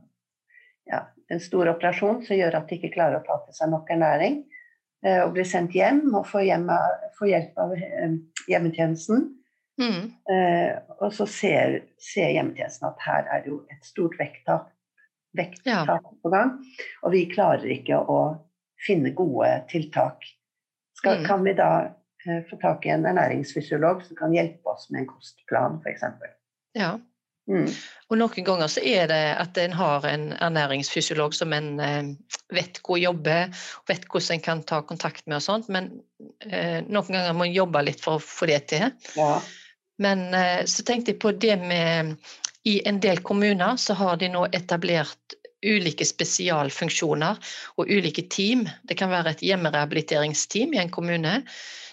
[0.91, 1.01] ja,
[1.33, 4.43] en stor operasjon som gjør at de ikke klarer å ta til seg nok ernæring,
[5.07, 6.77] uh, og blir sendt hjem og får, hjemme,
[7.17, 8.15] får hjelp av uh,
[8.53, 9.25] hjemmetjenesten,
[9.81, 10.13] Mm.
[10.31, 14.69] Eh, og så ser, ser hjemmetjenesten at her er det jo et stort vekttap,
[15.35, 16.15] vekttap ja.
[16.23, 16.55] på gang.
[17.03, 18.19] Og vi klarer ikke å
[18.85, 20.23] finne gode tiltak.
[20.95, 21.25] Skal, mm.
[21.27, 21.71] Kan vi da
[22.27, 26.07] eh, få tak i en ernæringsfysiolog som kan hjelpe oss med en kostplan, f.eks.?
[26.77, 26.95] Ja.
[27.45, 27.67] Mm.
[28.09, 32.07] Og noen ganger så er det at en har en ernæringsfysiolog som en eh,
[32.55, 33.51] vet hvor jobber,
[33.89, 35.91] vet hvordan en kan ta kontakt med og sånt, men
[36.47, 38.89] eh, noen ganger må en jobbe litt for å få det til.
[39.19, 39.37] Ja.
[40.01, 42.15] Men eh, så tenkte jeg på det med
[42.65, 47.39] I en del kommuner så har de nå etablert ulike spesialfunksjoner
[47.79, 48.65] og ulike team.
[48.83, 51.39] Det kan være et hjemmerehabiliteringsteam i en kommune.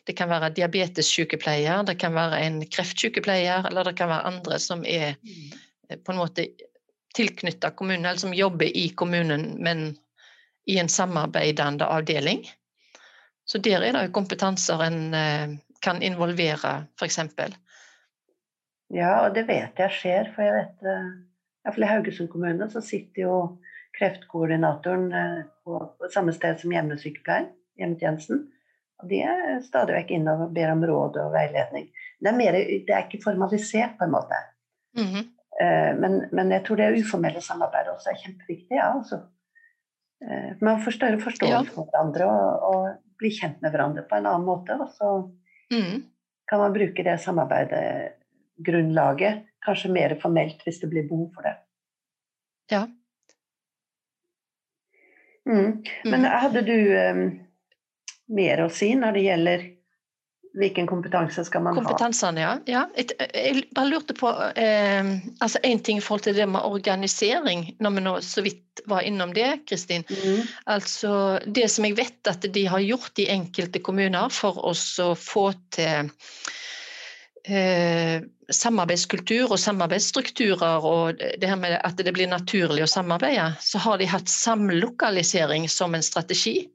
[0.04, 4.82] Det kan være diabetessykepleier, det kan være en kreftsykepleier, eller det kan være andre som
[4.84, 6.48] er eh, på en måte
[7.14, 9.92] tilknytta kommunen, eller som jobber i kommunen, men
[10.66, 12.42] i en samarbeidende avdeling.
[13.44, 17.18] Så der er det jo kompetanser en eh, kan involvere, f.eks.
[18.92, 20.30] Ja, og det vet jeg skjer.
[20.34, 21.10] For jeg vet eh,
[21.64, 23.36] Iallfall i Haugesund kommune så sitter jo
[23.96, 27.50] kreftkoordinatoren eh, på, på samme sted som hjemmesykepleien,
[27.80, 28.46] hjemmetjenesten.
[29.02, 31.88] Og de er stadig vekk inne og ber om råd og veiledning.
[32.22, 34.38] Det er, mer, det er ikke formalisert, på en måte.
[34.94, 35.24] Mm -hmm.
[35.98, 38.76] men, men, jeg tror det uformelle samarbeidet også er kjempeviktig.
[38.76, 39.20] Ja, altså.
[40.60, 44.46] Man får større forståelse for hverandre og, og blir kjent med hverandre på en annen
[44.46, 44.76] måte.
[44.80, 45.08] Og så
[45.72, 46.02] mm.
[46.48, 48.21] kan man bruke det samarbeidet
[48.58, 49.46] grunnlaget.
[49.64, 51.54] Kanskje mer formelt hvis det blir behov for det.
[52.72, 52.86] Ja.
[55.46, 55.82] Mm.
[56.04, 56.30] Men mm.
[56.44, 57.22] hadde du um,
[58.32, 59.64] mer å si når det gjelder
[60.58, 61.80] hvilken kompetanse skal man ha?
[61.80, 62.52] Kompetansene, ja.
[62.68, 62.82] ja.
[62.96, 64.28] Jeg, bare lurte på
[64.60, 68.82] eh, altså En ting i forhold til det med organisering, når vi nå så vidt
[68.90, 70.04] var innom det, Kristin.
[70.08, 70.42] Mm.
[70.74, 71.14] Altså
[71.46, 74.74] Det som jeg vet at de har gjort i enkelte kommuner for å
[75.16, 76.12] få til
[77.48, 78.20] eh,
[78.54, 84.00] samarbeidskultur og samarbeidsstrukturer og det her med at det blir naturlig å samarbeide, så har
[84.00, 86.68] de hatt samlokalisering som en strategi.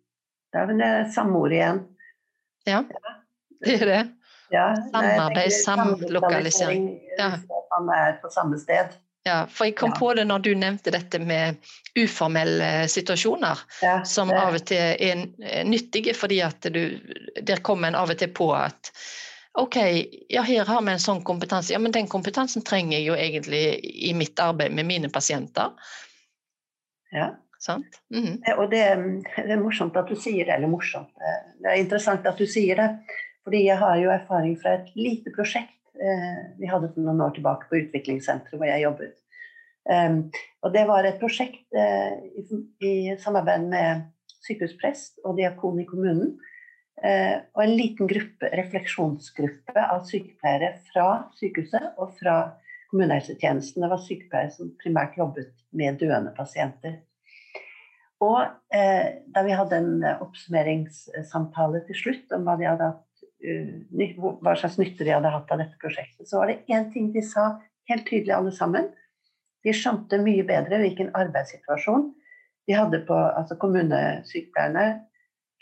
[0.54, 1.82] Det er vel det samme ordet igjen.
[2.68, 2.84] Ja,
[3.66, 4.04] det er det.
[4.50, 7.00] Ja, Samarbeid, samlokalisering.
[7.18, 7.34] Ja.
[7.80, 8.96] Man er på samme sted.
[9.28, 10.00] Ja, for jeg kom ja.
[10.00, 11.58] på det når du nevnte dette med
[12.00, 15.26] uformelle situasjoner, ja, som av og til er
[15.68, 16.84] nyttige fordi at du
[17.44, 18.92] Der kommer en av og til på at
[19.58, 19.78] OK,
[20.30, 21.74] ja her har vi en sånn kompetanse.
[21.74, 25.74] Ja, men den kompetansen trenger jeg jo egentlig i mitt arbeid med mine pasienter.
[27.12, 27.32] Ja.
[27.60, 28.02] Sant?
[28.14, 28.58] Mm -hmm.
[28.58, 28.84] Og det,
[29.36, 31.10] det, er morsomt at du sier det, eller morsomt,
[31.62, 32.90] det er interessant at du sier det.
[33.44, 37.32] Fordi jeg har jo erfaring fra et lite prosjekt eh, vi hadde for noen år
[37.38, 39.16] tilbake på utviklingssenteret hvor jeg jobbet.
[39.88, 40.18] Um,
[40.68, 42.44] og det var et prosjekt eh, i,
[42.84, 42.94] i,
[43.24, 44.02] samarbeid med
[44.44, 46.36] sykehusprest og diakon i kommunen.
[46.98, 52.38] Uh, og en liten gruppe, refleksjonsgruppe av sykepleiere fra sykehuset og fra
[52.92, 53.84] kommunehelsetjenesten.
[53.84, 57.02] Det var sykepleiere som primært jobbet med døende pasienter.
[58.24, 58.40] Og
[58.74, 63.04] eh, da vi hadde en oppsummeringssamtale til slutt om hva hatt
[64.42, 67.22] hva slags nytte de hadde hatt av dette prosjektet, så var det én ting de
[67.22, 67.60] sa
[67.92, 68.90] helt tydelig alle sammen.
[69.62, 72.10] De skjønte mye bedre hvilken arbeidssituasjon
[72.68, 74.88] de hadde på altså Kommunesykepleierne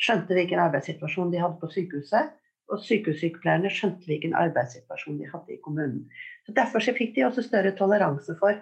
[0.01, 2.33] skjønte hvilken arbeidssituasjon de hadde på sykehuset.
[2.73, 6.07] Og sykehussykepleierne skjønte hvilken arbeidssituasjon de hadde i kommunen.
[6.45, 8.57] Så Derfor så fikk de også større toleranse for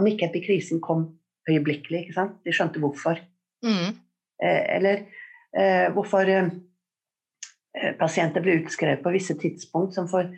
[0.00, 1.10] om ikke epikrisen kom
[1.48, 2.06] øyeblikkelig.
[2.06, 2.38] ikke sant?
[2.44, 3.20] De skjønte hvorfor.
[3.64, 3.98] Mm.
[4.42, 5.04] Eh, eller
[5.52, 6.48] eh, hvorfor eh,
[7.72, 10.28] Eh, pasienter ble utskrevet på visse tidspunkt som for,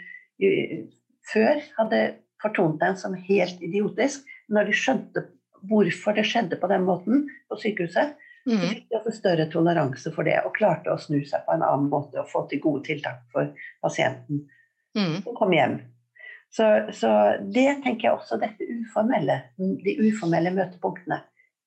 [1.32, 2.02] før hadde
[2.42, 4.22] fortont dem som helt idiotisk.
[4.54, 5.24] Når de skjønte
[5.64, 8.14] hvorfor det skjedde på den måten på sykehuset,
[8.46, 8.58] mm.
[8.58, 11.64] så fikk de også større toleranse for det og klarte å snu seg på en
[11.66, 13.50] annen måte og få til gode tiltak for
[13.84, 14.44] pasienten
[14.96, 15.22] mm.
[15.24, 15.80] som kom hjem.
[16.54, 17.10] Så, så,
[17.50, 21.18] det tenker jeg også, dette uformelle, de uformelle møtepunktene,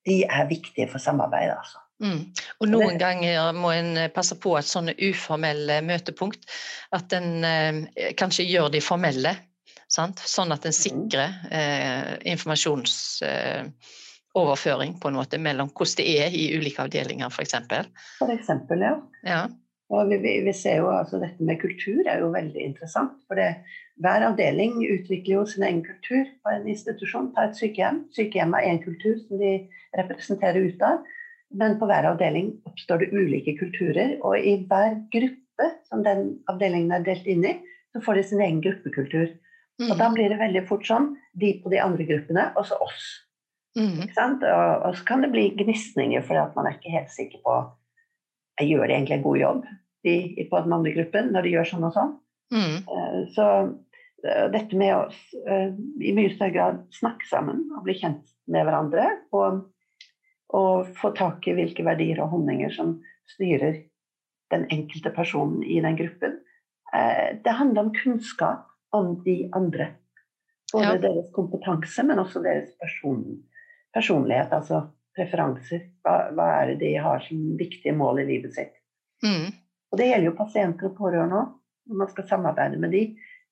[0.08, 1.58] de er viktige for samarbeidet.
[1.58, 1.82] altså.
[2.00, 2.22] Mm.
[2.62, 3.02] Og noen det...
[3.02, 6.48] ganger må en eh, passe på at sånne uformelle møtepunkt,
[6.96, 7.82] at en eh,
[8.16, 9.34] kanskje gjør de formelle.
[9.92, 10.20] Sant?
[10.24, 10.80] Sånn at en mm.
[10.80, 12.98] sikrer eh, informasjons...
[13.28, 13.96] eh,
[15.00, 17.56] på en måte mellom hvordan det er i ulike avdelinger, f.eks.
[18.28, 18.94] Eksempel, ja.
[19.26, 19.42] ja.
[19.88, 23.14] Og vi, vi, ser jo altså Dette med kultur er jo veldig interessant.
[23.26, 23.64] for det,
[24.04, 27.32] Hver avdeling utvikler jo sin egen kultur på en institusjon.
[27.34, 28.04] Ta et sykehjem.
[28.14, 29.54] Sykehjem har én kultur som de
[29.96, 31.00] representerer ut av.
[31.50, 36.92] Men på hver avdeling oppstår det ulike kulturer, og i hver gruppe som den avdelingen
[36.92, 37.54] er delt inn i,
[37.96, 39.32] så får de sin egen gruppekultur.
[39.80, 39.88] Mm.
[39.88, 43.08] Og da blir det veldig fort sånn de på de andre gruppene, og så oss.
[43.78, 44.00] Mm.
[44.02, 47.58] Og, og, så kan det bli gnisninger fordi at man er ikke helt sikker på
[48.58, 49.60] jeg gjør de egentlig en god jobb
[50.02, 50.14] de,
[50.50, 52.14] på den andre gruppen når de gjør sånn og sånn.
[52.54, 52.76] Mm.
[52.88, 55.68] Uh, så uh, dette med å uh,
[56.02, 59.62] i mye større grad snakke sammen og bli kjent med hverandre og
[60.56, 62.98] og få tak i hvilke verdier og holdninger som
[63.34, 63.82] styrer
[64.52, 66.38] den enkelte personen i den gruppen.
[66.96, 69.90] Eh, det handler om kunnskap om de andre.
[70.72, 71.00] Både ja.
[71.02, 73.24] deres kompetanse, men også deres person,
[73.94, 74.82] personlighet, altså
[75.16, 75.88] preferanser.
[76.04, 78.76] Hva, hva, er det de har som viktige mål i livet sitt?
[79.24, 79.50] Mm.
[79.90, 81.54] Og det gjelder jo pasienter og pårørende òg,
[81.88, 83.04] når man skal samarbeide med de.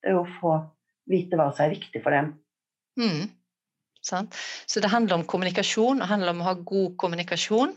[0.02, 0.58] Det er å få
[1.10, 2.34] vite hva som er viktig for dem.
[3.00, 3.26] Mm.
[4.06, 7.72] Så det handler om kommunikasjon, det handler om å ha god kommunikasjon.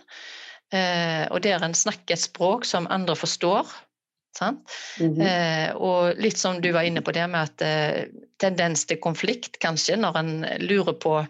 [0.70, 3.66] Eh, og der en snakker et språk som andre forstår.
[4.40, 4.58] Mm
[5.00, 5.22] -hmm.
[5.26, 8.06] eh, og litt som du var inne på det med at eh,
[8.38, 11.26] tendens til konflikt, kanskje, når en lurer på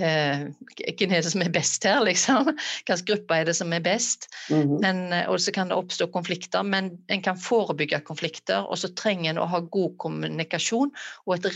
[0.00, 2.50] hvem er det som er best her, liksom?
[2.86, 4.28] Hvilken gruppe er det som er best?
[4.50, 4.80] Mm -hmm.
[4.80, 8.66] men, eh, og så kan det oppstå konflikter, men en kan forebygge konflikter.
[8.70, 10.90] Og så trenger en å ha god kommunikasjon
[11.26, 11.46] og et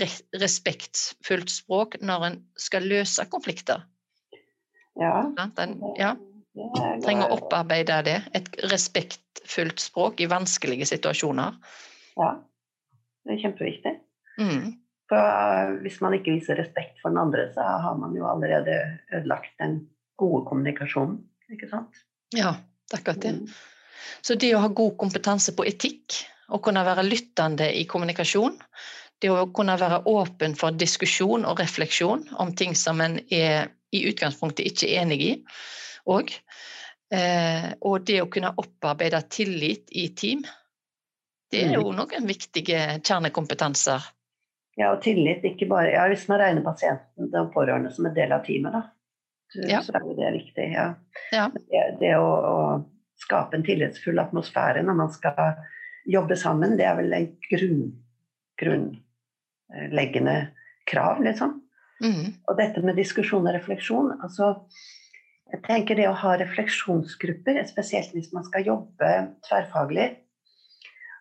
[0.42, 3.82] respektfullt språk når en skal løse konflikter.
[5.00, 5.30] Ja.
[5.56, 6.14] Den, ja.
[7.02, 8.22] Trenger å opparbeide det.
[8.34, 11.56] Et respektfullt språk i vanskelige situasjoner.
[12.16, 12.30] Ja,
[13.24, 13.94] det er kjempeviktig.
[14.38, 14.83] Mm.
[15.10, 18.76] For eh, hvis man ikke viser respekt for den andre, så har man jo allerede
[19.12, 19.80] ødelagt den
[20.20, 21.18] gode kommunikasjonen.
[21.52, 22.04] Ikke sant?
[22.34, 22.56] Ja,
[22.92, 23.34] akkurat det.
[23.38, 23.48] Mm.
[24.24, 28.56] Så det å ha god kompetanse på etikk, å kunne være lyttende i kommunikasjon,
[29.22, 34.02] det å kunne være åpen for diskusjon og refleksjon om ting som en er i
[34.10, 35.30] utgangspunktet ikke er enig i
[36.10, 36.32] òg.
[37.14, 40.42] Eh, og det å kunne opparbeide tillit i team,
[41.52, 41.76] det er mm.
[41.78, 44.04] jo noen viktige kjernekompetanser
[44.80, 48.34] ja, og tillit, ikke bare ja, Hvis man regner pasienten og pårørende som en del
[48.34, 48.82] av teamet, da,
[49.52, 49.82] så, ja.
[49.86, 50.66] så er jo det viktig.
[50.72, 50.88] Ja.
[51.34, 51.46] ja.
[51.54, 52.58] Det, det å, å,
[53.24, 55.60] skape en tillitsfull atmosfære når man skal
[56.10, 57.84] jobbe sammen, det er vel en grunn,
[58.60, 58.88] grunn
[59.70, 60.48] grunnleggende
[60.90, 61.60] krav, liksom.
[62.02, 62.34] Mm.
[62.48, 64.48] Og dette med diskusjon og refleksjon altså,
[65.52, 69.10] jeg tenker Det å ha refleksjonsgrupper, spesielt hvis man skal jobbe
[69.46, 70.08] tverrfaglig,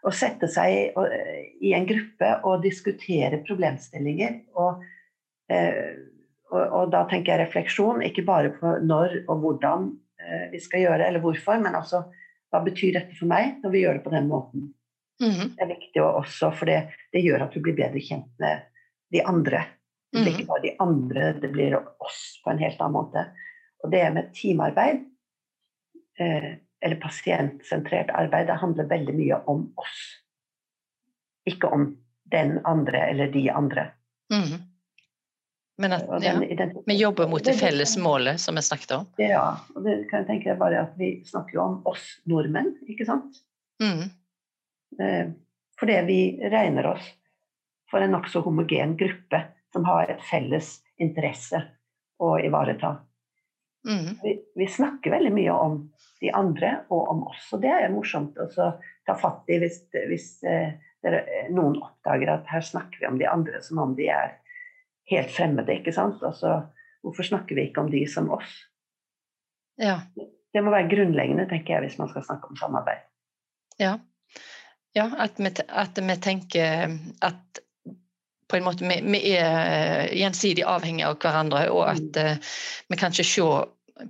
[0.04, 0.98] å sette seg
[1.64, 4.36] i en gruppe og diskutere problemstillinger.
[4.60, 4.84] Og,
[5.52, 5.94] eh,
[6.52, 10.86] og, og, da tenker jeg refleksjon, ikke bare på når og hvordan eh, vi skal
[10.86, 12.04] gjøre eller hvorfor, men altså
[12.54, 14.74] hva betyr dette for meg når vi gjør det på den måten.
[15.22, 16.80] Mm Det er viktig også, for det,
[17.14, 18.68] det, gjør at du blir bedre kjent med
[19.14, 19.64] de andre.
[20.12, 20.52] Det blir ikke mhm.
[20.52, 23.24] bare de andre, det blir oss på en helt annen måte.
[23.84, 25.06] Og det med teamarbeid,
[26.20, 26.52] eh,
[26.84, 30.00] eller pasientsentrert arbeid, det handler veldig mye om oss.
[31.48, 31.88] Ikke om
[32.32, 33.88] den andre eller de andre.
[34.34, 34.58] Mm.
[35.78, 36.34] Men at ja,
[36.86, 39.08] vi jobber mot det felles målet som vi snakket om?
[39.18, 43.08] Ja, og det kan jeg tenke bare at vi snakker jo om oss nordmenn, ikke
[43.10, 43.40] sant?
[43.82, 44.04] Mm.
[45.02, 45.32] Eh,
[45.80, 46.20] fordi vi
[46.54, 47.08] regner oss
[47.92, 49.42] for en nokså homogen gruppe
[49.74, 51.64] som har et felles interesse
[52.22, 53.00] å ivareta.
[53.88, 54.18] Mm.
[54.24, 55.78] Vi, vi, snakker veldig mye om
[56.24, 60.28] de andre og om oss, og det er morsomt å ta fatt i hvis, hvis
[60.48, 64.38] eh, dere, noen oppdager at her snakker vi om de andre som om de er
[65.12, 65.76] helt fremmede.
[65.80, 66.24] ikke sant?
[66.24, 66.62] Altså,
[67.04, 68.56] hvorfor snakker vi ikke om de som oss?
[69.82, 70.00] Ja.
[70.16, 73.04] Det må være grunnleggende, tenker jeg, hvis man skal snakke om samarbeid.
[73.82, 73.98] Ja,
[74.96, 76.94] ja at, vi, at, vi, tenker
[77.26, 77.64] at
[78.54, 82.52] på en måte vi, vi, er gjensidig avhengige av hverandre, og at uh,
[82.94, 83.48] vi kan ikke se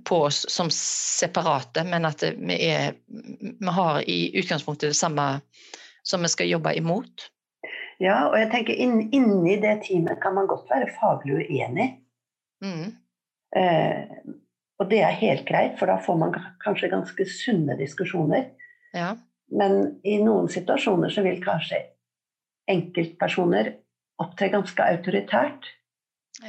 [0.04, 5.28] på oss som separate, men at vi, er, vi har i utgangspunktet det samme
[6.04, 7.30] som vi skal jobbe imot.
[8.02, 11.88] Ja, og jeg tenker inn, inni det teamet kan man godt være faglig uenig.
[12.64, 12.90] Mm.
[13.56, 14.00] Eh,
[14.82, 16.34] og det er helt greit, for da får man
[16.64, 18.50] kanskje ganske sunne diskusjoner.
[18.92, 19.14] Ja.
[19.54, 21.80] Men i noen situasjoner så vil kanskje
[22.70, 23.72] enkeltpersoner
[24.22, 25.70] opptre ganske autoritært.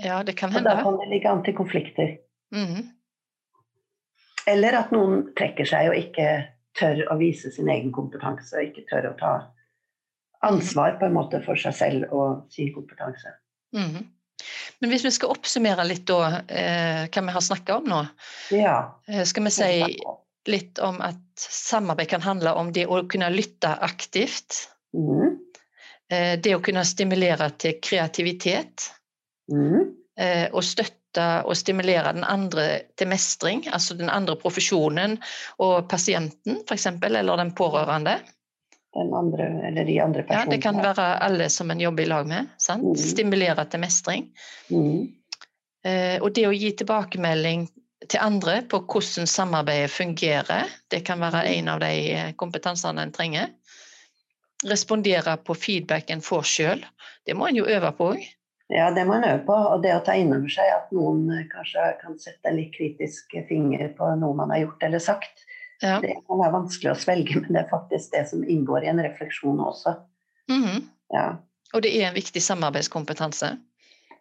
[0.01, 0.70] Ja, det kan hende.
[0.70, 2.16] Og da kan det ligge an til konflikter.
[2.55, 2.89] Mm.
[4.49, 6.30] Eller at noen trekker seg og ikke
[6.78, 9.34] tør å vise sin egen kompetanse, og ikke tør å ta
[10.45, 13.32] ansvar på en måte for seg selv og sin kompetanse.
[13.76, 14.03] Mm.
[14.84, 18.01] Men hvis vi skal oppsummere litt da, eh, hva vi har snakka om nå,
[18.53, 18.78] ja.
[19.07, 19.72] Eh, skal vi si
[20.51, 24.68] litt om at samarbeid kan handle om det å kunne lytte aktivt.
[24.93, 25.34] Mm.
[26.11, 28.89] Eh, det å kunne stimulere til kreativitet.
[29.51, 29.91] Mm.
[30.19, 32.67] Eh, og støtte og stimulere den andre
[32.99, 35.17] til mestring, altså den andre profesjonen
[35.63, 38.17] og pasienten f.eks., eller den pårørende
[38.95, 40.45] den andre, eller de andre personene.
[40.45, 42.51] Ja, det kan være alle som en jobber i lag med.
[42.69, 42.93] Mm.
[42.95, 44.29] Stimulere til mestring.
[44.69, 45.09] Mm.
[45.85, 47.67] Eh, og det å gi tilbakemelding
[48.05, 51.51] til andre på hvordan samarbeidet fungerer, det kan være mm.
[51.57, 51.93] en av de
[52.39, 53.51] kompetansene en trenger.
[54.66, 56.86] Respondere på feedback en får sjøl.
[57.26, 58.26] Det må en jo øve på òg.
[58.74, 59.57] Ja, det må en øve på.
[59.74, 63.36] Og det å ta inn over seg at noen eh, kanskje kan sette litt kritisk
[63.49, 65.45] finger på noe man har gjort eller sagt.
[65.84, 65.99] Ja.
[66.01, 69.03] Det kan være vanskelig å svelge, men det er faktisk det som inngår i en
[69.03, 69.97] refleksjon også.
[70.49, 70.82] Mm -hmm.
[71.13, 71.28] ja.
[71.74, 73.57] Og det er en viktig samarbeidskompetanse.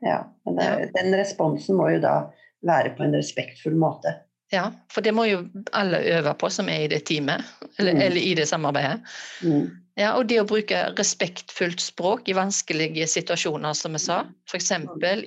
[0.01, 1.03] Ja, men det, ja.
[1.03, 2.33] den responsen må jo da
[2.67, 4.15] være på en respektfull måte.
[4.53, 7.45] Ja, for det må jo alle øve på som er i det teamet,
[7.79, 8.01] eller, mm.
[8.01, 9.01] eller i det samarbeidet.
[9.43, 9.71] Mm.
[9.95, 14.73] Ja, og det å bruke respektfullt språk i vanskelige situasjoner, som vi sa, f.eks.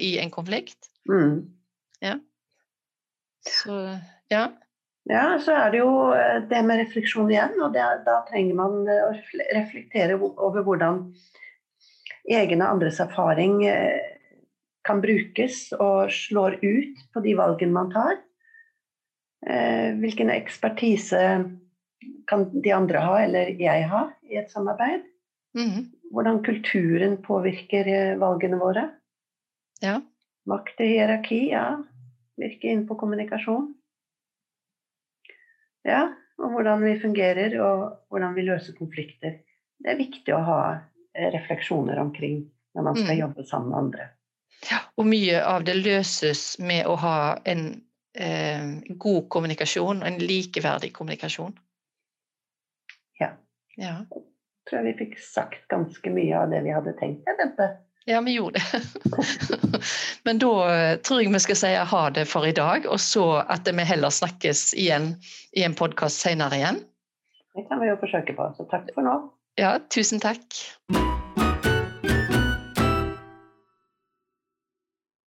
[0.03, 0.89] i en konflikt.
[1.07, 1.45] Mm.
[2.03, 2.17] Ja.
[3.47, 3.79] Så
[4.33, 4.49] ja.
[5.07, 7.55] Ja, så er det jo eh, det med refleksjon igjen.
[7.63, 9.13] Og det, da trenger man eh, å
[9.55, 11.05] reflektere over hvordan
[12.27, 14.01] egen og andres erfaring eh,
[14.87, 18.23] kan brukes og slår ut på de valgene man tar.
[19.47, 21.19] Hvilken ekspertise
[22.27, 25.05] kan de andre ha, eller jeg ha, i et samarbeid?
[25.57, 25.87] Mm.
[26.13, 27.89] Hvordan kulturen påvirker
[28.21, 28.85] valgene våre.
[29.83, 29.99] Ja.
[30.47, 31.65] Makt og hierarki, ja.
[32.37, 33.71] Virke inn på kommunikasjon.
[35.87, 36.03] Ja,
[36.37, 37.81] og hvordan vi fungerer og
[38.11, 39.39] hvordan vi løser konflikter.
[39.79, 42.43] Det er viktig å ha eh, refleksjoner omkring
[42.77, 43.21] når man skal mm.
[43.21, 44.07] jobbe sammen med andre.
[44.67, 47.63] Ja, og mye av det løses med å ha en
[48.17, 48.67] eh,
[48.97, 51.55] god kommunikasjon, en likeverdig kommunikasjon.
[53.77, 53.99] Ja.
[54.11, 57.27] Jeg tror jeg vi fikk sagt ganske mye av det vi hadde tenkt.
[57.39, 57.69] Bente.
[58.07, 58.81] Ja, vi gjorde det.
[60.27, 63.25] Men da eh, tror jeg vi skal si ha det for i dag, og så
[63.43, 65.13] at vi heller snakkes igjen
[65.59, 66.83] i en podkast senere igjen.
[67.57, 69.19] Det kan vi jo forsøke på, så takk for nå.
[69.59, 70.45] Ja, tusen takk.